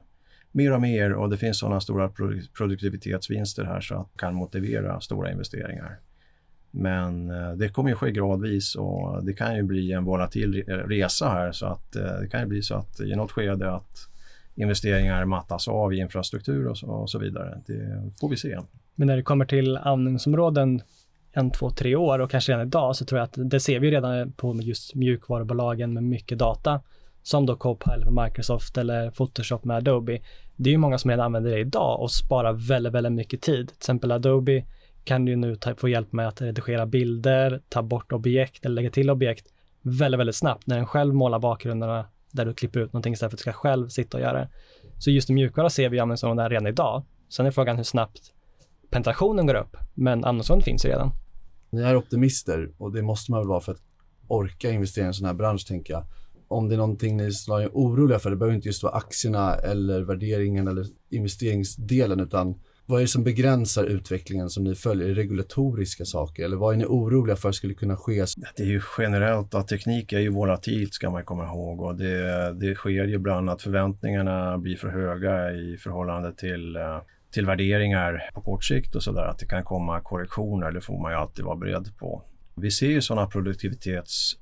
mer 0.52 0.74
och 0.74 0.82
mer 0.82 1.14
och 1.14 1.30
det 1.30 1.38
finns 1.38 1.60
sådana 1.60 1.82
stora 1.82 2.10
produktivitetsvinster 2.58 3.64
här 3.64 3.80
så 3.82 3.96
att 3.96 4.08
det 4.14 4.20
kan 4.20 4.36
motivera 4.36 5.00
stora 5.00 5.32
investeringar. 5.32 6.00
Men 6.72 7.30
eh, 7.30 7.52
det 7.52 7.70
kommer 7.70 7.90
ju 7.90 7.96
ske 7.96 8.12
gradvis 8.12 8.76
och 8.76 9.26
det 9.26 9.34
kan 9.34 9.56
ju 9.56 9.64
bli 9.64 9.92
en 9.92 10.04
volatil 10.04 10.64
resa 10.68 11.30
här 11.30 11.52
så 11.52 11.66
att 11.66 11.96
eh, 11.96 12.20
det 12.22 12.28
kan 12.32 12.42
ju 12.42 12.46
bli 12.46 12.62
så 12.62 12.76
att 12.76 13.00
i 13.00 13.16
något 13.16 13.32
skede 13.32 13.72
att 13.72 14.10
investeringar 14.56 15.26
mattas 15.26 15.68
av 15.68 15.94
i 15.94 15.98
infrastruktur 15.98 16.68
och 16.68 16.78
så, 16.78 16.88
och 16.88 17.10
så 17.10 17.20
vidare. 17.20 17.62
Det 17.68 18.12
får 18.20 18.30
vi 18.30 18.38
se. 18.38 18.60
Men 18.96 19.08
när 19.08 19.16
det 19.16 19.24
kommer 19.24 19.46
till 19.46 19.78
användningsområden 19.78 20.82
en, 21.32 21.52
två, 21.52 21.70
tre 21.70 21.96
år 21.96 22.20
och 22.20 22.32
kanske 22.32 22.52
redan 22.52 22.68
idag 22.68 22.96
så 22.96 23.06
tror 23.06 23.20
jag 23.20 23.26
att 23.26 23.34
det 23.52 23.60
ser 23.60 23.80
vi 23.80 23.92
redan 23.92 24.32
på 24.32 24.56
just 24.62 24.96
mjukvarubolagen 24.96 25.94
med 25.94 26.04
mycket 26.04 26.40
data 26.40 26.82
som 27.24 27.46
då 27.46 27.56
Copilot 27.56 28.12
med 28.12 28.24
Microsoft 28.26 28.78
eller 28.78 29.12
Photoshop 29.12 29.66
med 29.66 29.78
Adobe. 29.78 30.20
Det 30.56 30.70
är 30.70 30.72
ju 30.72 30.78
många 30.78 30.98
som 30.98 31.10
redan 31.12 31.26
använder 31.26 31.52
det 31.52 31.60
idag 31.60 32.02
och 32.02 32.12
sparar 32.12 32.54
väldigt, 32.54 32.94
väldigt 32.94 33.14
mycket 33.14 33.42
tid. 33.42 33.68
Till 33.68 33.78
exempel 33.78 34.12
Adobe 34.12 34.64
kan 35.10 35.26
du 35.26 35.36
nu 35.36 35.56
ta, 35.56 35.76
få 35.76 35.90
hjälp 35.90 36.14
med 36.14 36.28
att 36.28 36.42
redigera 36.42 36.86
bilder, 36.86 37.62
ta 37.70 37.82
bort 37.82 38.12
objekt 38.12 38.66
eller 38.66 38.76
lägga 38.76 38.90
till 38.90 39.10
objekt 39.10 39.48
väldigt, 39.82 40.20
väldigt 40.20 40.36
snabbt 40.36 40.68
när 40.68 40.76
den 40.76 40.86
själv 40.86 41.14
målar 41.14 41.40
bakgrunderna 41.40 42.06
där 42.32 42.46
du 42.46 42.54
klipper 42.54 42.80
ut 42.80 42.94
någonting 42.94 43.14
istället 43.14 43.32
för 43.32 43.36
att 43.36 43.40
du 43.40 43.42
ska 43.42 43.54
själv 43.54 43.88
sitta 43.88 44.18
och 44.18 44.24
göra 44.24 44.40
det. 44.40 44.50
Så 44.98 45.12
just 45.12 45.30
i 45.30 45.34
mjukvara 45.34 45.70
ser 45.70 45.90
vi 45.90 46.00
användningsområden 46.00 46.50
redan 46.50 46.68
idag. 46.68 47.04
Sen 47.30 47.46
är 47.46 47.52
frågan 47.52 47.78
hur 47.78 47.84
snabbt 47.84 48.34
penetrationen 48.90 49.48
går 49.48 49.56
upp, 49.56 49.78
men 49.94 50.14
användningsområden 50.14 50.64
finns 50.64 50.86
ju 50.86 50.90
redan. 50.90 51.12
Ni 51.70 51.82
är 51.82 51.96
optimister 51.96 52.72
och 52.78 52.92
det 52.92 53.02
måste 53.02 53.32
man 53.32 53.40
väl 53.40 53.48
vara 53.48 53.60
för 53.60 53.72
att 53.72 53.82
orka 54.28 54.72
investera 54.72 55.06
i 55.06 55.08
en 55.08 55.14
sån 55.14 55.28
här 55.28 55.34
bransch, 55.34 55.68
tänker 55.68 55.94
jag. 55.94 56.06
Om 56.48 56.70
det 56.70 56.76
är 56.76 56.78
någonting 56.78 57.18
ni 57.18 57.24
är 57.24 57.70
oroliga 57.74 58.20
för, 58.20 58.30
det 58.30 58.36
behöver 58.36 58.56
inte 58.56 58.68
just 58.68 58.84
vara 58.84 58.94
aktierna 58.94 59.56
eller 59.56 60.02
värderingen 60.02 60.68
eller 60.68 60.86
investeringsdelen, 61.10 62.20
utan 62.20 62.56
vad 62.90 63.00
är 63.00 63.04
det 63.04 63.08
som 63.08 63.24
begränsar 63.24 63.86
utvecklingen 63.86 64.50
som 64.50 64.64
ni 64.64 64.76
följer? 64.76 65.06
Är 65.06 65.16
det 65.16 65.22
regulatoriska 65.22 66.06
saker 66.06 66.46
eller 66.46 66.58
vad 66.58 66.74
är 66.74 66.78
ni 66.78 66.86
oroliga 66.86 67.36
för 67.36 67.52
skulle 67.52 67.74
kunna 67.74 67.98
ske? 67.98 68.26
Det 68.58 68.64
är 68.64 68.68
ju 68.68 68.82
generellt 68.98 69.56
att 69.56 69.68
teknik 69.68 70.14
är 70.14 70.20
ju 70.20 70.30
volatilt 70.30 70.94
ska 70.94 71.10
man 71.10 71.24
komma 71.24 71.46
ihåg 71.46 71.82
och 71.82 71.96
det, 71.96 72.54
det 72.54 72.76
sker 72.76 72.90
ju 72.90 73.14
ibland 73.14 73.50
att 73.50 73.62
förväntningarna 73.62 74.58
blir 74.58 74.76
för 74.76 74.88
höga 74.88 75.52
i 75.52 75.78
förhållande 75.78 76.34
till 76.34 76.76
eh, 76.76 77.02
till 77.32 77.46
värderingar 77.46 78.30
på 78.34 78.42
kort 78.42 78.64
sikt 78.64 78.96
och 78.96 79.04
sådär. 79.04 79.26
Att 79.26 79.40
det 79.40 79.46
kan 79.46 79.64
komma 79.64 80.02
korrektioner, 80.02 80.72
det 80.72 80.82
får 80.82 81.02
man 81.02 81.12
ju 81.12 81.18
alltid 81.18 81.46
vara 81.46 81.56
beredd 81.56 81.98
på. 81.98 82.24
Vi 82.56 82.72
ser 82.72 82.90
ju 82.90 83.02
sådana 83.02 83.28
produktivitets 83.28 84.38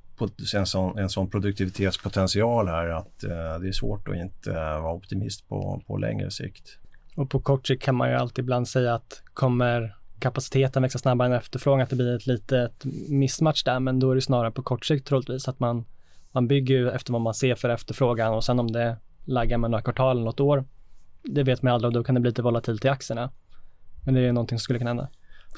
en 0.55 0.65
sån, 0.65 0.97
en 0.97 1.09
sån 1.09 1.29
produktivitetspotential 1.29 2.67
här 2.67 2.87
att 2.87 3.23
eh, 3.23 3.59
det 3.61 3.67
är 3.67 3.71
svårt 3.71 4.07
att 4.07 4.15
inte 4.15 4.51
eh, 4.51 4.81
vara 4.81 4.93
optimist 4.93 5.47
på, 5.49 5.83
på 5.87 5.97
längre 5.97 6.31
sikt. 6.31 6.79
Och 7.17 7.29
på 7.29 7.39
kort 7.39 7.67
sikt 7.67 7.83
kan 7.83 7.95
man 7.95 8.09
ju 8.09 8.15
alltid 8.15 8.43
ibland 8.43 8.67
säga 8.67 8.93
att 8.93 9.21
kommer 9.33 9.95
kapaciteten 10.19 10.83
växa 10.83 10.99
snabbare 10.99 11.27
än 11.27 11.33
efterfrågan, 11.33 11.81
att 11.81 11.89
det 11.89 11.95
blir 11.95 12.15
ett 12.15 12.27
litet 12.27 12.85
mismatch 13.09 13.63
där, 13.63 13.79
men 13.79 13.99
då 13.99 14.11
är 14.11 14.15
det 14.15 14.21
snarare 14.21 14.51
på 14.51 14.63
kort 14.63 14.85
sikt 14.85 15.07
troligtvis 15.07 15.47
att 15.47 15.59
man, 15.59 15.85
man 16.31 16.47
bygger 16.47 16.85
efter 16.85 17.13
vad 17.13 17.21
man 17.21 17.33
ser 17.33 17.55
för 17.55 17.69
efterfrågan. 17.69 18.33
Och 18.33 18.43
sen 18.43 18.59
om 18.59 18.71
det 18.71 18.97
laggar 19.25 19.57
med 19.57 19.71
några 19.71 19.83
kvartal 19.83 20.17
eller 20.17 20.25
något 20.25 20.39
år, 20.39 20.65
det 21.23 21.43
vet 21.43 21.61
man 21.61 21.73
aldrig. 21.73 21.87
Och 21.87 21.93
då 21.93 22.03
kan 22.03 22.15
det 22.15 22.21
bli 22.21 22.31
lite 22.31 22.41
volatilt 22.41 22.85
i 22.85 22.87
aktierna. 22.87 23.31
Men 24.05 24.13
det 24.13 24.21
är 24.21 24.33
någonting 24.33 24.57
som 24.57 24.63
skulle 24.63 24.79
kunna 24.79 24.89
hända. 24.89 25.09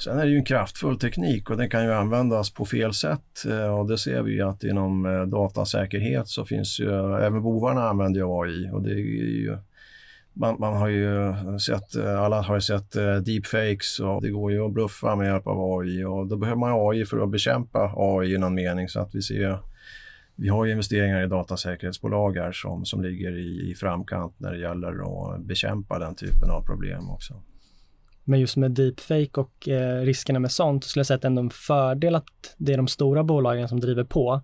Sen 0.04 0.18
är 0.18 0.24
det 0.24 0.30
ju 0.30 0.36
en 0.36 0.44
kraftfull 0.44 0.98
teknik 0.98 1.50
och 1.50 1.56
den 1.56 1.70
kan 1.70 1.84
ju 1.84 1.92
användas 1.92 2.50
på 2.50 2.64
fel 2.64 2.94
sätt. 2.94 3.44
Eh, 3.48 3.78
och 3.78 3.88
det 3.88 3.98
ser 3.98 4.22
vi 4.22 4.32
ju 4.32 4.42
att 4.42 4.64
inom 4.64 5.06
eh, 5.06 5.22
datasäkerhet 5.22 6.28
så 6.28 6.44
finns 6.44 6.80
ju, 6.80 7.16
även 7.20 7.42
bovarna 7.42 7.88
använder 7.88 8.20
ju 8.20 8.26
AI 8.26 8.70
och 8.72 8.82
det 8.82 8.90
är 8.90 8.96
ju 8.96 9.56
man, 10.32 10.56
man, 10.60 10.76
har 10.76 10.88
ju 10.88 11.34
sett, 11.58 11.94
eh, 11.94 12.20
alla 12.20 12.42
har 12.42 12.54
ju 12.54 12.60
sett 12.60 12.96
eh, 12.96 13.14
deepfakes 13.14 14.00
och 14.00 14.22
det 14.22 14.30
går 14.30 14.52
ju 14.52 14.66
att 14.66 14.72
bluffa 14.72 15.16
med 15.16 15.26
hjälp 15.26 15.46
av 15.46 15.78
AI 15.78 16.04
och 16.04 16.26
då 16.26 16.36
behöver 16.36 16.60
man 16.60 16.90
AI 16.90 17.04
för 17.04 17.22
att 17.22 17.30
bekämpa 17.30 17.94
AI 17.96 18.34
i 18.34 18.38
någon 18.38 18.54
mening 18.54 18.88
så 18.88 19.00
att 19.00 19.14
vi 19.14 19.22
ser 19.22 19.58
vi 20.40 20.48
har 20.48 20.64
ju 20.64 20.70
investeringar 20.70 21.24
i 21.24 21.26
datasäkerhetsbolag 21.26 22.36
här 22.36 22.52
som, 22.52 22.84
som 22.84 23.02
ligger 23.02 23.38
i, 23.38 23.70
i 23.70 23.74
framkant 23.74 24.34
när 24.38 24.52
det 24.52 24.58
gäller 24.58 24.88
att 25.34 25.40
bekämpa 25.40 25.98
den 25.98 26.14
typen 26.14 26.50
av 26.50 26.62
problem 26.62 27.10
också. 27.10 27.34
Men 28.24 28.40
just 28.40 28.56
med 28.56 28.70
deepfake 28.70 29.40
och 29.40 29.68
eh, 29.68 30.00
riskerna 30.02 30.38
med 30.38 30.50
sånt 30.50 30.84
skulle 30.84 31.00
jag 31.00 31.06
säga 31.06 31.14
att 31.14 31.22
det 31.22 31.26
är 31.26 31.30
ändå 31.30 31.42
en 31.42 31.50
fördel 31.50 32.14
att 32.14 32.54
det 32.56 32.72
är 32.72 32.76
de 32.76 32.88
stora 32.88 33.24
bolagen 33.24 33.68
som 33.68 33.80
driver 33.80 34.04
på 34.04 34.42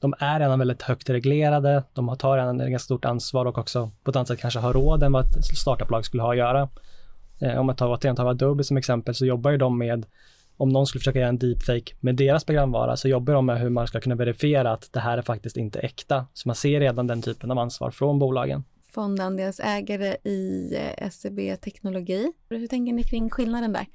de 0.00 0.14
är 0.18 0.40
redan 0.40 0.58
väldigt 0.58 0.82
högt 0.82 1.10
reglerade, 1.10 1.82
de 1.92 2.16
tar 2.18 2.38
redan 2.38 2.60
ett 2.60 2.70
ganska 2.70 2.84
stort 2.84 3.04
ansvar 3.04 3.46
och 3.46 3.58
också 3.58 3.90
på 4.02 4.10
ett 4.10 4.16
annat 4.16 4.28
sätt 4.28 4.40
kanske 4.40 4.60
har 4.60 4.72
råd 4.72 5.02
än 5.02 5.12
vad 5.12 5.24
ett 5.24 5.44
startuplag 5.44 6.04
skulle 6.04 6.22
ha 6.22 6.30
att 6.30 6.38
göra. 6.38 6.68
Eh, 7.40 7.58
om 7.58 7.66
man 7.66 7.76
tar, 7.76 7.88
återigen 7.88 8.16
tar 8.16 8.26
Adobe 8.26 8.64
som 8.64 8.76
exempel 8.76 9.14
så 9.14 9.26
jobbar 9.26 9.50
ju 9.50 9.56
de 9.56 9.78
med 9.78 10.06
om 10.56 10.68
någon 10.68 10.86
skulle 10.86 11.00
försöka 11.00 11.18
göra 11.18 11.28
en 11.28 11.38
deepfake 11.38 11.94
med 12.00 12.14
deras 12.14 12.44
programvara 12.44 12.96
så 12.96 13.08
jobbar 13.08 13.34
de 13.34 13.46
med 13.46 13.60
hur 13.60 13.70
man 13.70 13.86
ska 13.86 14.00
kunna 14.00 14.14
verifiera 14.14 14.72
att 14.72 14.92
det 14.92 15.00
här 15.00 15.18
är 15.18 15.22
faktiskt 15.22 15.56
inte 15.56 15.78
äkta. 15.78 16.26
Så 16.32 16.48
man 16.48 16.54
ser 16.56 16.80
redan 16.80 17.06
den 17.06 17.22
typen 17.22 17.50
av 17.50 17.58
ansvar 17.58 17.90
från 17.90 18.18
bolagen. 18.18 18.64
Fondandelsägare 18.92 20.16
i 20.24 20.74
eh, 20.76 21.10
SEB 21.10 21.60
Teknologi. 21.60 22.32
Hur 22.48 22.66
tänker 22.66 22.92
ni 22.92 23.02
kring 23.02 23.30
skillnaden 23.30 23.72
där? 23.72 23.86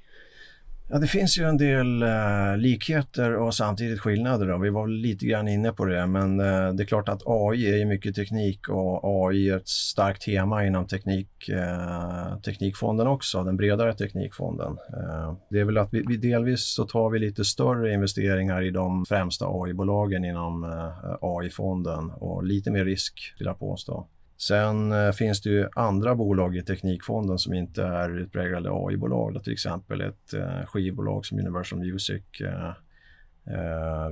Ja, 0.92 0.98
det 0.98 1.06
finns 1.06 1.38
ju 1.38 1.44
en 1.44 1.56
del 1.56 2.02
eh, 2.02 2.56
likheter 2.56 3.36
och 3.36 3.54
samtidigt 3.54 4.00
skillnader. 4.00 4.46
Då. 4.46 4.58
Vi 4.58 4.70
var 4.70 4.86
lite 4.86 5.26
grann 5.26 5.48
inne 5.48 5.72
på 5.72 5.84
det, 5.84 6.06
men 6.06 6.40
eh, 6.40 6.72
det 6.72 6.82
är 6.82 6.86
klart 6.86 7.08
att 7.08 7.22
AI 7.26 7.80
är 7.80 7.86
mycket 7.86 8.14
teknik 8.14 8.68
och 8.68 9.00
AI 9.04 9.48
är 9.48 9.56
ett 9.56 9.68
starkt 9.68 10.22
tema 10.22 10.66
inom 10.66 10.86
teknik, 10.86 11.48
eh, 11.48 12.38
Teknikfonden 12.38 13.06
också, 13.06 13.44
den 13.44 13.56
bredare 13.56 13.94
Teknikfonden. 13.94 14.72
Eh, 14.72 15.34
det 15.50 15.60
är 15.60 15.64
väl 15.64 15.78
att 15.78 15.94
vi, 15.94 16.04
vi, 16.08 16.16
delvis 16.16 16.74
så 16.74 16.84
tar 16.84 17.10
vi 17.10 17.18
lite 17.18 17.44
större 17.44 17.92
investeringar 17.92 18.62
i 18.62 18.70
de 18.70 19.04
främsta 19.06 19.46
AI-bolagen 19.48 20.24
inom 20.24 20.64
eh, 20.64 21.16
AI-fonden 21.20 22.10
och 22.10 22.44
lite 22.44 22.70
mer 22.70 22.84
risk, 22.84 23.34
vill 23.38 23.46
jag 23.46 23.58
påstå. 23.58 24.06
Sen 24.42 24.92
eh, 24.92 25.12
finns 25.12 25.40
det 25.40 25.50
ju 25.50 25.68
andra 25.74 26.14
bolag 26.14 26.56
i 26.56 26.62
Teknikfonden 26.62 27.38
som 27.38 27.54
inte 27.54 27.82
är 27.82 28.18
utpräglade 28.18 28.70
AI-bolag. 28.72 29.44
Till 29.44 29.52
exempel 29.52 30.00
ett 30.00 30.34
eh, 30.34 30.66
skivbolag 30.66 31.26
som 31.26 31.38
Universal 31.38 31.78
Music. 31.78 32.22
Eh, 32.40 32.72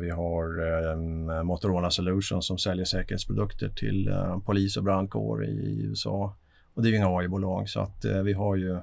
vi 0.00 0.10
har 0.10 1.42
Motorola 1.42 1.90
Solutions 1.90 2.46
som 2.46 2.58
säljer 2.58 2.84
säkerhetsprodukter 2.84 3.68
till 3.68 4.14
polis 4.44 4.76
och 4.76 4.84
brandkår 4.84 5.46
i 5.46 5.82
USA. 5.82 6.36
Och 6.74 6.82
det 6.82 6.88
är 6.88 6.90
ju 6.90 6.96
inga 6.96 7.16
AI-bolag 7.18 7.68
så 7.68 7.80
att 7.80 8.04
vi 8.24 8.32
har 8.32 8.56
ju 8.56 8.78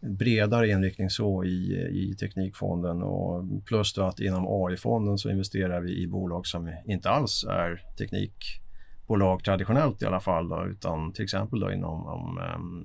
bredare 0.00 0.68
inriktning 0.68 1.10
så 1.10 1.44
i, 1.44 1.72
i 1.90 2.16
Teknikfonden 2.20 3.02
och 3.02 3.44
plus 3.64 3.94
då 3.94 4.02
att 4.02 4.20
inom 4.20 4.46
AI-fonden 4.48 5.18
så 5.18 5.30
investerar 5.30 5.80
vi 5.80 6.02
i 6.02 6.06
bolag 6.06 6.46
som 6.46 6.72
inte 6.86 7.10
alls 7.10 7.44
är 7.44 7.82
teknik 7.98 8.60
bolag 9.06 9.44
traditionellt 9.44 10.02
i 10.02 10.06
alla 10.06 10.20
fall 10.20 10.48
då, 10.48 10.66
utan 10.66 11.12
till 11.12 11.24
exempel 11.24 11.60
då 11.60 11.72
inom 11.72 12.06
om, 12.06 12.38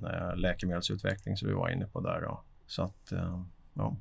äh, 0.04 0.36
läkemedelsutveckling 0.36 1.36
som 1.36 1.48
vi 1.48 1.54
var 1.54 1.68
inne 1.68 1.86
på 1.86 2.00
där. 2.00 2.20
Då. 2.20 2.40
Så 2.66 2.82
att, 2.82 3.12
äh, 3.12 3.42
ja. 3.74 3.96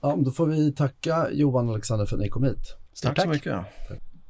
Ja, 0.00 0.16
då 0.18 0.30
får 0.30 0.46
vi 0.46 0.72
tacka 0.72 1.30
Johan 1.30 1.68
och 1.68 1.74
Alexander 1.74 2.06
för 2.06 2.16
att 2.16 2.22
ni 2.22 2.28
kom 2.28 2.44
hit. 2.44 2.76
Tack, 3.02 3.16
tack 3.16 3.24
så 3.24 3.30
mycket. 3.30 3.64
Tack. 3.88 3.98